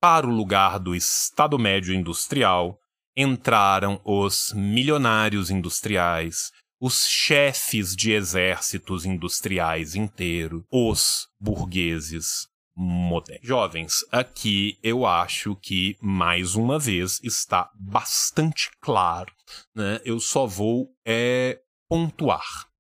[0.01, 2.80] Para o lugar do Estado Médio industrial,
[3.21, 6.51] entraram os milionários industriais,
[6.81, 13.47] os chefes de exércitos industriais inteiros, os burgueses modernos.
[13.47, 19.33] Jovens, aqui eu acho que, mais uma vez, está bastante claro.
[19.75, 20.01] Né?
[20.05, 22.71] Eu só vou é, pontuar.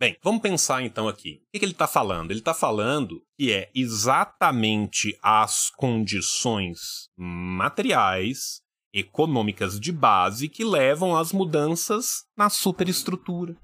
[0.00, 1.40] Bem, vamos pensar então aqui.
[1.46, 2.32] O que, ele está falando?
[2.32, 8.61] Ele está falando que é exatamente as condições materiais,
[8.92, 13.56] econômicas de base que levam às mudanças na superestrutura,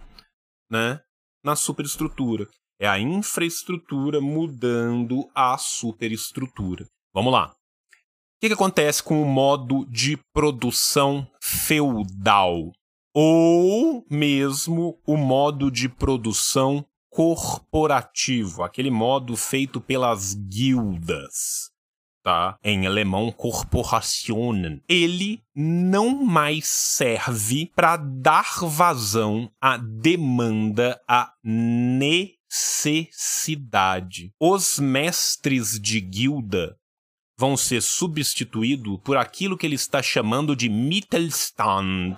[0.71, 1.01] né?
[1.45, 2.47] Na superestrutura.
[2.81, 6.87] É a infraestrutura mudando a superestrutura.
[7.13, 7.49] Vamos lá.
[7.49, 12.71] O que, que acontece com o modo de produção feudal?
[13.13, 21.73] Ou mesmo o modo de produção corporativo, aquele modo feito pelas guildas,
[22.29, 22.59] tá?
[22.63, 24.83] Em alemão, Corporationen.
[24.87, 32.31] Ele não mais serve para dar vazão à demanda, à necessidade.
[34.39, 36.77] Os mestres de guilda
[37.39, 42.15] vão ser substituídos por aquilo que ele está chamando de Mittelstand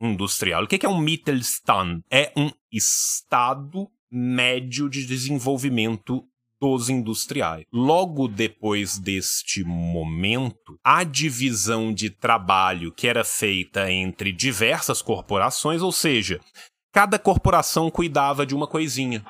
[0.00, 0.62] industrial.
[0.62, 2.04] O que é um Mittelstand?
[2.08, 6.24] É um estado médio de desenvolvimento
[6.60, 7.64] dos industriais.
[7.72, 15.92] Logo depois deste momento, a divisão de trabalho que era feita entre diversas corporações, ou
[15.92, 16.40] seja,
[16.92, 19.24] cada corporação cuidava de uma coisinha.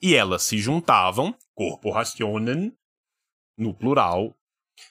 [0.00, 2.72] E elas se juntavam, Corporationen,
[3.58, 4.32] no plural,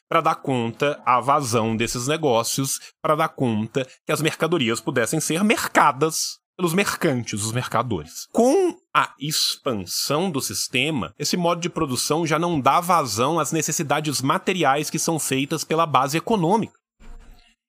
[0.10, 5.44] para dar conta a vazão desses negócios, para dar conta que as mercadorias pudessem ser
[5.46, 8.28] mercadas pelos mercantes, os mercadores.
[8.32, 14.22] Com a expansão do sistema, esse modo de produção já não dá vazão às necessidades
[14.22, 16.74] materiais que são feitas pela base econômica.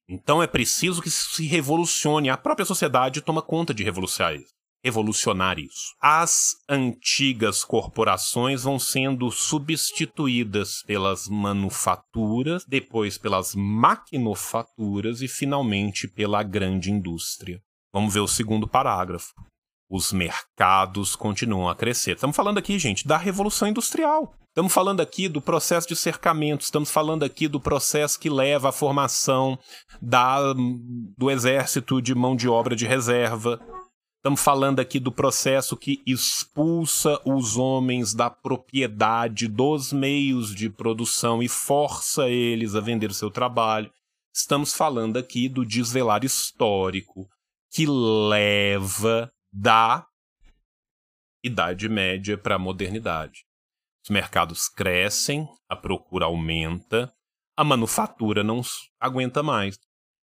[0.09, 2.31] Então é preciso que se revolucione.
[2.31, 5.95] A própria sociedade toma conta de revolucionar isso.
[6.01, 16.91] As antigas corporações vão sendo substituídas pelas manufaturas, depois pelas maquinofaturas e finalmente pela grande
[16.91, 17.61] indústria.
[17.93, 19.33] Vamos ver o segundo parágrafo.
[19.91, 22.17] Os mercados continuam a crescer.
[22.17, 24.35] Estamos falando aqui, gente, da Revolução Industrial.
[24.59, 28.73] Estamos falando aqui do processo de cercamento, estamos falando aqui do processo que leva à
[28.73, 29.57] formação
[30.03, 30.53] da,
[31.17, 33.61] do exército de mão de obra de reserva.
[34.17, 41.41] Estamos falando aqui do processo que expulsa os homens da propriedade dos meios de produção
[41.41, 43.93] e força eles a vender o seu trabalho.
[44.35, 47.29] Estamos falando aqui do desvelar histórico,
[47.71, 50.07] que leva da
[51.45, 53.45] Idade Média para a modernidade.
[54.05, 57.13] Os mercados crescem, a procura aumenta,
[57.57, 58.63] a manufatura não
[59.01, 59.79] aguenta mais.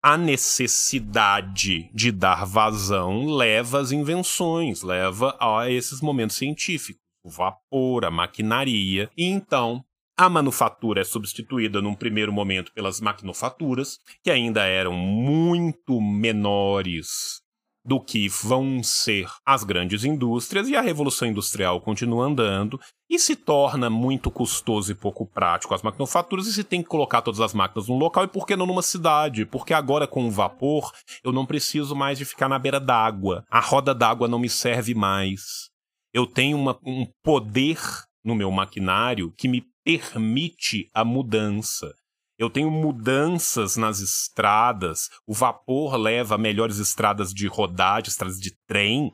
[0.01, 8.05] A necessidade de dar vazão leva às invenções, leva a esses momentos científicos, o vapor,
[8.05, 9.83] a maquinaria, e então
[10.19, 17.41] a manufatura é substituída num primeiro momento pelas maquinofaturas, que ainda eram muito menores
[17.85, 22.77] do que vão ser as grandes indústrias, e a Revolução Industrial continua andando
[23.09, 27.21] e se torna muito custoso e pouco prático as maquinofaturas e se tem que colocar
[27.21, 29.45] todas as máquinas num local e por que não numa cidade?
[29.45, 30.91] Porque agora com o vapor
[31.23, 33.45] eu não preciso mais de ficar na beira d'água.
[33.49, 35.69] A roda d'água não me serve mais.
[36.13, 37.79] Eu tenho uma, um poder
[38.23, 39.63] no meu maquinário que me
[39.97, 41.91] permite a mudança.
[42.37, 49.11] Eu tenho mudanças nas estradas, o vapor leva melhores estradas de rodagem, estradas de trem,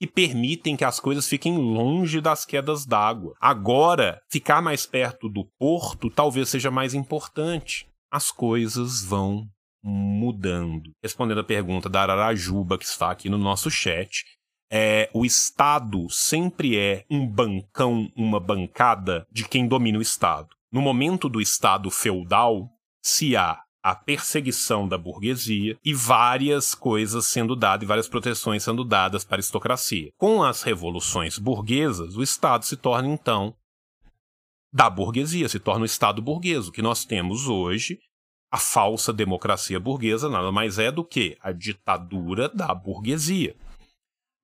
[0.00, 3.34] que permitem que as coisas fiquem longe das quedas d'água.
[3.38, 7.86] Agora, ficar mais perto do porto talvez seja mais importante.
[8.10, 9.46] As coisas vão
[9.82, 10.90] mudando.
[11.02, 14.24] Respondendo a pergunta da Ararajuba, que está aqui no nosso chat,
[14.76, 20.48] é, o Estado sempre é um bancão, uma bancada de quem domina o Estado.
[20.72, 22.68] No momento do Estado feudal,
[23.00, 28.82] se há a perseguição da burguesia e várias coisas sendo dadas e várias proteções sendo
[28.82, 30.10] dadas para a aristocracia.
[30.16, 33.54] Com as revoluções burguesas, o Estado se torna então
[34.72, 36.66] da burguesia, se torna o Estado burguês.
[36.66, 38.00] O que nós temos hoje,
[38.50, 43.54] a falsa democracia burguesa, nada mais é do que a ditadura da burguesia.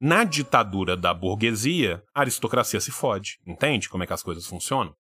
[0.01, 3.39] Na ditadura da burguesia, a aristocracia se fode.
[3.47, 4.95] Entende como é que as coisas funcionam?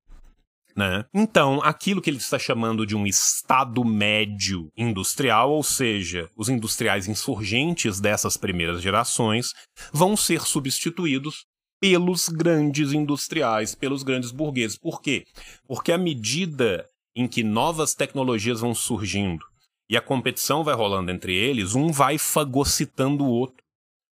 [0.75, 1.05] Né?
[1.15, 7.07] Então, aquilo que ele está chamando de um Estado médio industrial, ou seja, os industriais
[7.07, 9.53] insurgentes dessas primeiras gerações,
[9.93, 11.47] vão ser substituídos
[11.81, 14.77] pelos grandes industriais, pelos grandes burgueses.
[14.77, 15.25] Por quê?
[15.67, 16.85] Porque à medida
[17.15, 19.45] em que novas tecnologias vão surgindo
[19.89, 23.68] e a competição vai rolando entre eles, um vai fagocitando o outro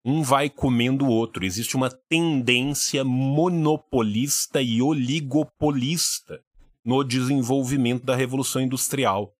[0.05, 1.45] um vai comendo o outro.
[1.45, 6.43] Existe uma tendência monopolista e oligopolista
[6.83, 9.33] no desenvolvimento da Revolução Industrial.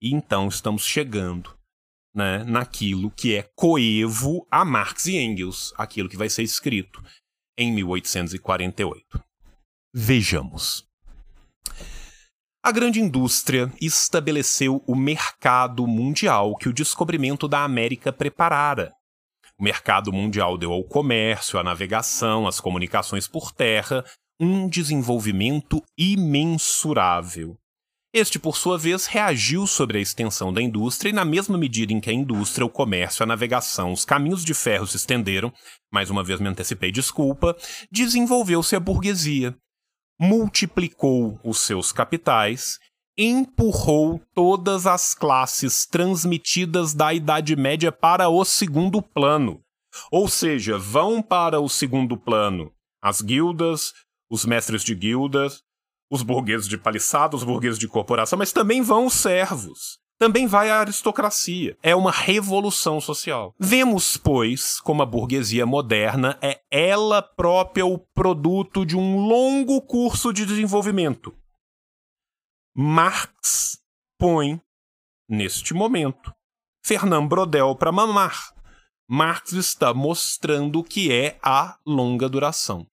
[0.00, 1.56] E então estamos chegando
[2.14, 7.02] né, naquilo que é coevo a Marx e Engels, aquilo que vai ser escrito
[7.56, 9.22] em 1848.
[9.94, 10.86] Vejamos.
[12.62, 18.92] A grande indústria estabeleceu o mercado mundial que o descobrimento da América preparara.
[19.58, 24.04] O mercado mundial deu ao comércio, à navegação, às comunicações por terra
[24.40, 27.58] um desenvolvimento imensurável.
[28.14, 32.00] Este, por sua vez, reagiu sobre a extensão da indústria e, na mesma medida em
[32.00, 35.52] que a indústria, o comércio, a navegação, os caminhos de ferro se estenderam,
[35.92, 37.56] mais uma vez me antecipei, desculpa,
[37.90, 39.54] desenvolveu-se a burguesia.
[40.20, 42.78] Multiplicou os seus capitais,
[43.18, 49.60] empurrou todas as classes transmitidas da Idade Média para o segundo plano.
[50.12, 53.92] Ou seja, vão para o segundo plano as guildas,
[54.30, 55.62] os mestres de guildas,
[56.10, 59.98] os burgueses de paliçada, os burgueses de corporação, mas também vão os servos.
[60.18, 61.76] Também vai a aristocracia.
[61.80, 63.54] É uma revolução social.
[63.58, 70.32] Vemos, pois, como a burguesia moderna é ela própria o produto de um longo curso
[70.32, 71.32] de desenvolvimento.
[72.80, 73.80] Marx
[74.16, 74.60] põe,
[75.28, 76.32] neste momento,
[76.86, 78.54] Fernand Brodel para mamar.
[79.10, 82.86] Marx está mostrando o que é a longa duração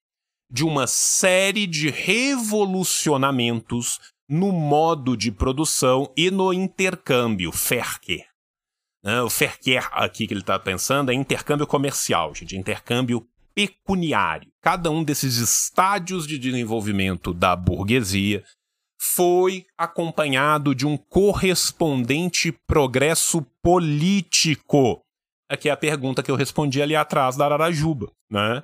[0.50, 8.26] de uma série de revolucionamentos no modo de produção e no intercâmbio, Verkehr.
[9.04, 13.24] Né, o Verkehr aqui que ele está pensando é intercâmbio comercial, gente, intercâmbio
[13.54, 14.52] pecuniário.
[14.64, 18.44] Cada um desses estádios de desenvolvimento da burguesia
[19.00, 25.02] foi acompanhado de um correspondente progresso político.
[25.50, 28.64] Aqui é a pergunta que eu respondi ali atrás da Ararajuba, né?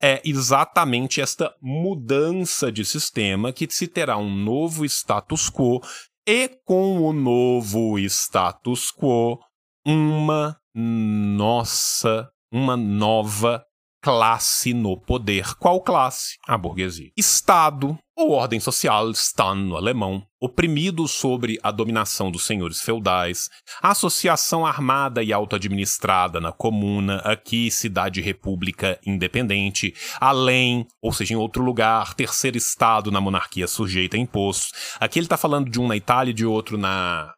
[0.00, 5.80] é exatamente esta mudança de sistema que se terá um novo status quo
[6.26, 9.38] e com o novo status quo
[9.84, 13.64] uma nossa, uma nova
[14.00, 15.56] classe no poder.
[15.56, 16.36] Qual classe?
[16.46, 17.10] A burguesia.
[17.16, 23.48] Estado, ou ordem social, Stan no alemão, oprimido sobre a dominação dos senhores feudais,
[23.80, 32.12] associação armada e auto-administrada na comuna, aqui cidade-república independente, além, ou seja, em outro lugar,
[32.14, 34.72] terceiro estado na monarquia sujeita a impostos.
[34.98, 37.32] Aqui ele está falando de um na Itália e de outro na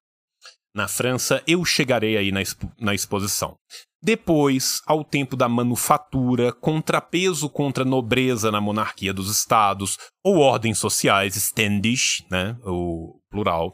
[0.73, 3.57] na França, eu chegarei aí na, expo na exposição.
[4.03, 11.35] Depois, ao tempo da manufatura, contrapeso contra nobreza na monarquia dos estados, ou ordens sociais,
[11.35, 13.73] ständisch, né, o plural,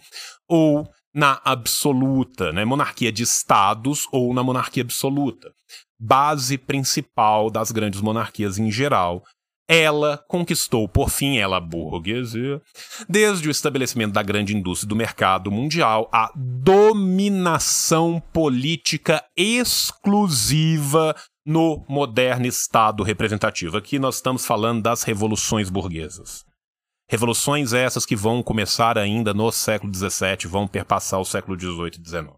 [0.48, 5.52] ou na absoluta, né, monarquia de estados ou na monarquia absoluta.
[5.98, 9.22] Base principal das grandes monarquias em geral,
[9.68, 12.62] ela conquistou, por fim, ela burguesia,
[13.08, 22.46] desde o estabelecimento da grande indústria do mercado mundial, a dominação política exclusiva no moderno
[22.46, 23.76] Estado representativo.
[23.76, 26.44] Aqui nós estamos falando das revoluções burguesas.
[27.08, 32.08] Revoluções essas que vão começar ainda no século XVII, vão perpassar o século XVIII e
[32.08, 32.34] XIX.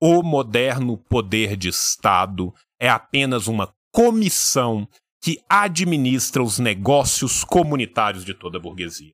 [0.00, 4.86] O moderno poder de Estado é apenas uma comissão
[5.24, 9.10] que administra os negócios comunitários de toda a burguesia.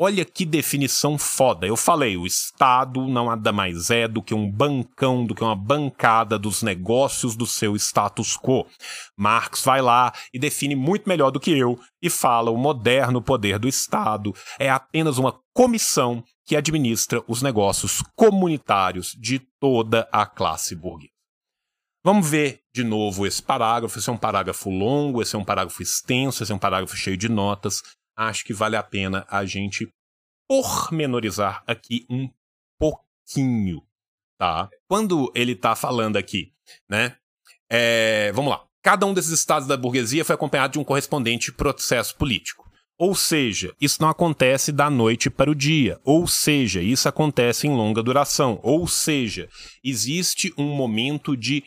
[0.00, 1.66] Olha que definição foda.
[1.66, 5.56] Eu falei, o Estado não nada mais é do que um bancão, do que uma
[5.56, 8.68] bancada dos negócios do seu status quo.
[9.16, 13.58] Marx vai lá e define muito melhor do que eu e fala: o moderno poder
[13.58, 20.76] do Estado é apenas uma comissão que administra os negócios comunitários de toda a classe
[20.76, 21.17] burguesa.
[22.08, 23.98] Vamos ver de novo esse parágrafo.
[23.98, 27.18] Esse é um parágrafo longo, esse é um parágrafo extenso, esse é um parágrafo cheio
[27.18, 27.82] de notas.
[28.16, 29.92] Acho que vale a pena a gente
[30.48, 32.30] pormenorizar aqui um
[32.78, 33.82] pouquinho,
[34.38, 34.70] tá?
[34.88, 36.50] Quando ele está falando aqui,
[36.88, 37.14] né?
[37.68, 38.64] É, vamos lá.
[38.82, 42.66] Cada um desses estados da burguesia foi acompanhado de um correspondente processo político.
[42.98, 46.00] Ou seja, isso não acontece da noite para o dia.
[46.02, 48.58] Ou seja, isso acontece em longa duração.
[48.62, 49.46] Ou seja,
[49.84, 51.62] existe um momento de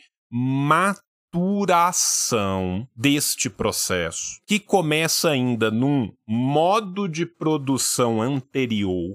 [1.32, 9.14] maturação deste processo, que começa ainda num modo de produção anterior,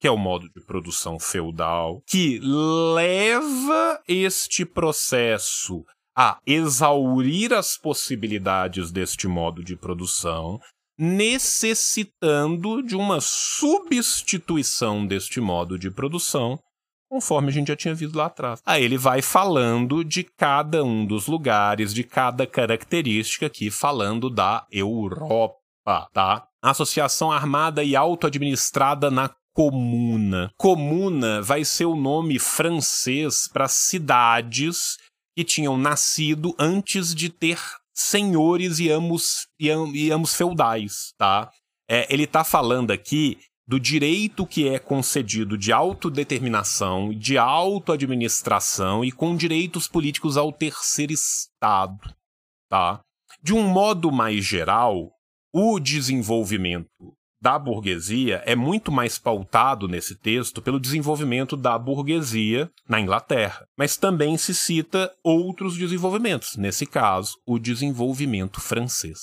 [0.00, 5.84] que é o modo de produção feudal, que leva este processo
[6.16, 10.60] a exaurir as possibilidades deste modo de produção,
[10.96, 16.60] necessitando de uma substituição deste modo de produção
[17.12, 18.62] conforme a gente já tinha visto lá atrás.
[18.64, 24.66] Aí ele vai falando de cada um dos lugares, de cada característica aqui, falando da
[24.72, 26.46] Europa, tá?
[26.62, 30.50] Associação armada e auto-administrada na comuna.
[30.56, 34.96] Comuna vai ser o nome francês para cidades
[35.36, 37.58] que tinham nascido antes de ter
[37.92, 41.50] senhores e amos, e, amos feudais, tá?
[41.86, 43.38] É, ele tá falando aqui
[43.72, 51.14] do direito que é concedido de autodeterminação, de autoadministração e com direitos políticos ao terceiro
[51.14, 52.14] Estado,
[52.68, 53.00] tá?
[53.42, 55.10] De um modo mais geral,
[55.54, 56.86] o desenvolvimento
[57.40, 63.96] da burguesia é muito mais pautado nesse texto pelo desenvolvimento da burguesia na Inglaterra, mas
[63.96, 69.18] também se cita outros desenvolvimentos, nesse caso, o desenvolvimento francês.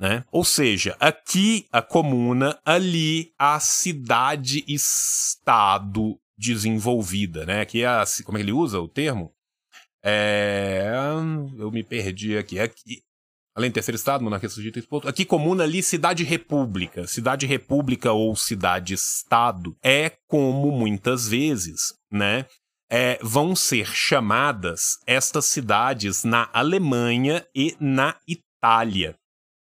[0.00, 0.24] Né?
[0.32, 7.60] Ou seja, aqui a comuna, ali a cidade-estado desenvolvida, né?
[7.60, 9.30] Aqui é a, como é que ele usa o termo?
[10.02, 10.90] É,
[11.58, 12.58] eu me perdi aqui.
[12.58, 13.02] aqui
[13.54, 15.06] além de terceiro estado, monarquia sujeita exposto.
[15.06, 17.06] Aqui comuna ali cidade-república.
[17.06, 22.46] Cidade-república ou cidade-estado é como muitas vezes, né?
[22.90, 29.19] É, vão ser chamadas estas cidades na Alemanha e na Itália,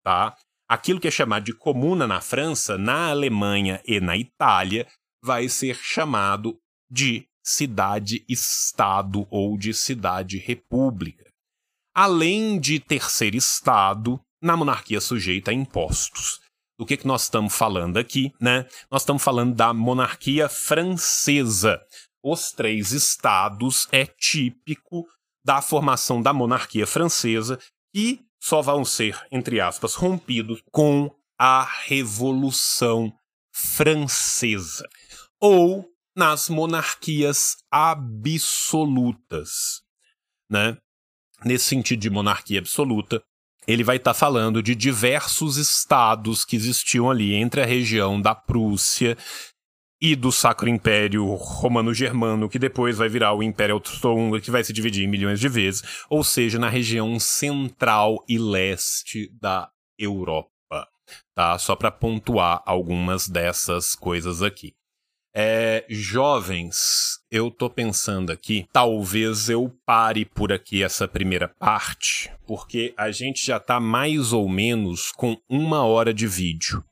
[0.09, 0.35] tá?
[0.67, 4.87] Aquilo que é chamado de comuna na França, na Alemanha e na Itália,
[5.23, 6.57] vai ser chamado
[6.91, 11.29] de cidade-estado ou de cidade-república
[11.99, 16.39] além de terceiro estado na monarquia sujeita a impostos.
[16.79, 18.65] Do que, que nós estamos falando aqui, né?
[18.89, 21.81] Nós estamos falando da monarquia francesa.
[22.23, 25.05] Os três estados é típico
[25.45, 27.59] da formação da monarquia francesa
[27.93, 33.11] e só vão ser, entre aspas, rompidos com a Revolução
[33.51, 34.87] Francesa.
[35.39, 35.85] Ou
[36.15, 39.81] nas monarquias absolutas,
[40.49, 40.77] né?
[41.45, 43.21] nesse sentido de monarquia absoluta,
[43.67, 48.33] ele vai estar tá falando de diversos estados que existiam ali entre a região da
[48.33, 49.17] Prússia
[50.01, 54.71] e do Sacro Império Romano-Germano, que depois vai virar o Império Austro-Húngaro, que vai se
[54.71, 60.87] dividir em milhões de vezes, ou seja, na região central e leste da Europa,
[61.35, 61.57] tá?
[61.57, 64.73] Só para pontuar algumas dessas coisas aqui.
[65.35, 72.93] É, jovens, eu tô pensando aqui, talvez eu pare por aqui essa primeira parte, porque
[72.97, 76.83] a gente já tá mais ou menos com uma hora de vídeo,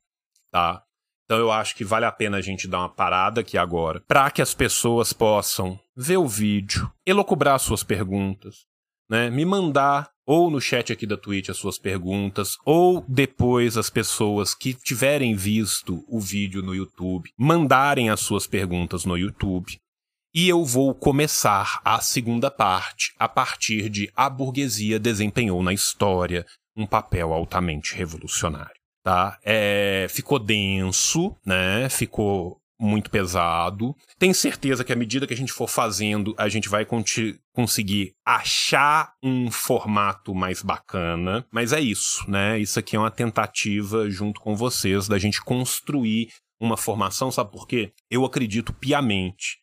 [0.52, 0.84] tá?
[1.28, 4.32] Então eu acho que vale a pena a gente dar uma parada aqui agora, para
[4.32, 8.66] que as pessoas possam ver o vídeo, elocubrar suas perguntas,
[9.10, 9.30] né?
[9.30, 14.54] Me mandar ou no chat aqui da Twitch as suas perguntas, ou depois as pessoas
[14.54, 19.78] que tiverem visto o vídeo no YouTube mandarem as suas perguntas no YouTube.
[20.34, 26.46] E eu vou começar a segunda parte a partir de A burguesia desempenhou na história
[26.76, 28.78] um papel altamente revolucionário.
[29.08, 29.40] Tá?
[29.42, 31.88] É, ficou denso, né?
[31.88, 33.96] Ficou muito pesado.
[34.20, 36.86] Tenho certeza que à medida que a gente for fazendo, a gente vai
[37.54, 41.48] conseguir achar um formato mais bacana.
[41.50, 42.60] Mas é isso, né?
[42.60, 46.28] Isso aqui é uma tentativa, junto com vocês, da gente construir
[46.60, 47.94] uma formação, sabe por quê?
[48.12, 49.60] Eu acredito piamente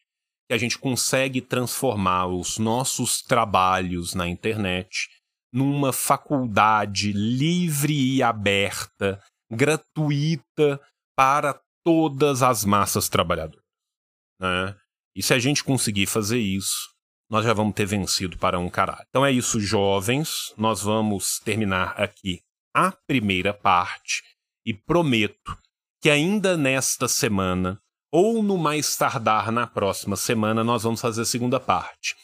[0.48, 5.10] que a gente consegue transformar os nossos trabalhos na internet
[5.54, 9.22] numa faculdade livre e aberta,
[9.54, 10.80] gratuita
[11.16, 13.64] para todas as massas trabalhadoras.
[14.40, 14.76] Né?
[15.16, 16.92] E se a gente conseguir fazer isso,
[17.30, 19.04] nós já vamos ter vencido para um caralho.
[19.08, 20.52] Então é isso, jovens.
[20.56, 22.42] Nós vamos terminar aqui
[22.74, 24.22] a primeira parte
[24.66, 25.56] e prometo
[26.02, 27.80] que ainda nesta semana,
[28.12, 32.14] ou no mais tardar na próxima semana, nós vamos fazer a segunda parte.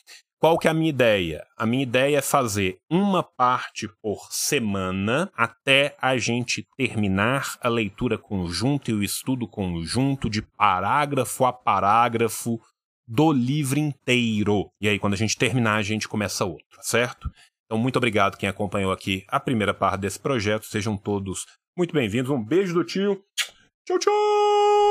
[0.40, 1.46] Qual que é a minha ideia?
[1.54, 8.16] A minha ideia é fazer uma parte por semana até a gente terminar a leitura
[8.16, 12.58] conjunta e o estudo conjunto de parágrafo a parágrafo
[13.06, 14.70] do livro inteiro.
[14.80, 17.30] E aí, quando a gente terminar, a gente começa outro, certo?
[17.66, 20.64] Então, muito obrigado quem acompanhou aqui a primeira parte desse projeto.
[20.64, 21.44] Sejam todos
[21.76, 22.30] muito bem-vindos.
[22.30, 23.22] Um beijo do tio.
[23.86, 24.89] Tchau, tchau!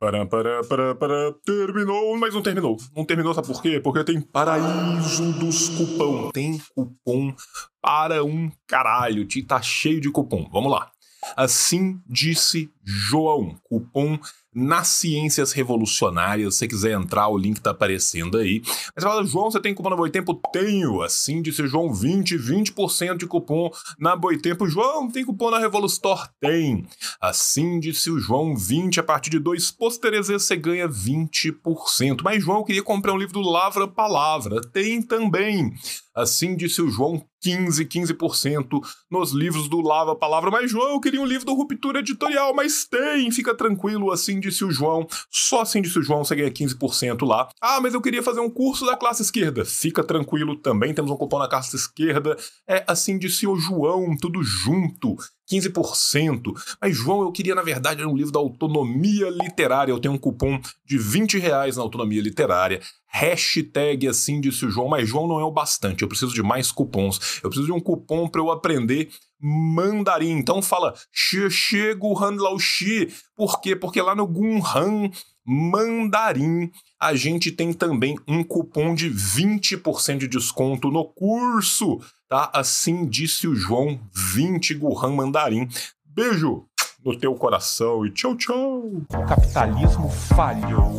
[0.00, 2.76] Para, para, para, para, terminou, mas não terminou.
[2.96, 3.80] Não terminou, sabe por quê?
[3.80, 6.30] Porque tem paraíso dos cupom.
[6.30, 7.34] Tem cupom
[7.82, 9.26] para um caralho.
[9.46, 10.48] Tá cheio de cupom.
[10.52, 10.90] Vamos lá.
[11.36, 13.54] Assim disse João.
[13.64, 14.18] Cupom
[14.54, 16.54] nas Ciências Revolucionárias.
[16.54, 18.62] Se você quiser entrar, o link tá aparecendo aí.
[18.94, 20.34] Mas fala, João, você tem cupom na Boitempo?
[20.52, 21.02] Tenho.
[21.02, 24.66] Assim disse João, 20, 20% de cupom na Boitempo.
[24.66, 26.28] João, tem cupom na Revolustore?
[26.40, 26.86] Tem.
[27.20, 32.22] Assim disse o João, 20, a partir de dois posteres você ganha 20%.
[32.22, 34.62] Mas João, eu queria comprar um livro do Lavra Palavra.
[34.72, 35.74] Tem também.
[36.14, 40.50] Assim disse o João, 15, 15% nos livros do Lava Palavra.
[40.50, 44.64] Mas, João, eu queria um livro do Ruptura Editorial, mas Tem, fica tranquilo, assim disse
[44.64, 45.06] o João.
[45.30, 47.48] Só assim disse o João, você ganha 15% lá.
[47.60, 49.64] Ah, mas eu queria fazer um curso da classe esquerda.
[49.64, 52.36] Fica tranquilo também, temos um cupom na classe esquerda.
[52.66, 55.16] É assim disse o João, tudo junto.
[55.50, 56.52] 15%.
[56.80, 59.90] Mas, João, eu queria, na verdade, um livro da autonomia literária.
[59.90, 62.80] Eu tenho um cupom de 20 reais na autonomia literária.
[63.06, 66.02] Hashtag assim disse o João, mas João não é o bastante.
[66.02, 67.40] Eu preciso de mais cupons.
[67.42, 69.08] Eu preciso de um cupom para eu aprender
[69.40, 70.30] mandarim.
[70.30, 73.08] Então fala Xie Guhan Lao Xi.
[73.36, 73.76] Por quê?
[73.76, 75.10] Porque lá no Gunhan
[75.44, 76.70] Mandarim
[77.00, 82.50] a gente tem também um cupom de 20% de desconto no curso, tá?
[82.52, 85.66] Assim disse o João, 20 Guhan Mandarim.
[86.04, 86.66] Beijo
[87.02, 88.78] no teu coração e tchau, tchau.
[89.10, 90.96] O capitalismo falhou,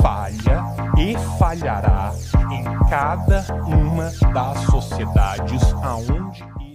[0.00, 0.64] falha
[0.96, 2.14] e falhará
[2.50, 6.65] em cada uma das sociedades aonde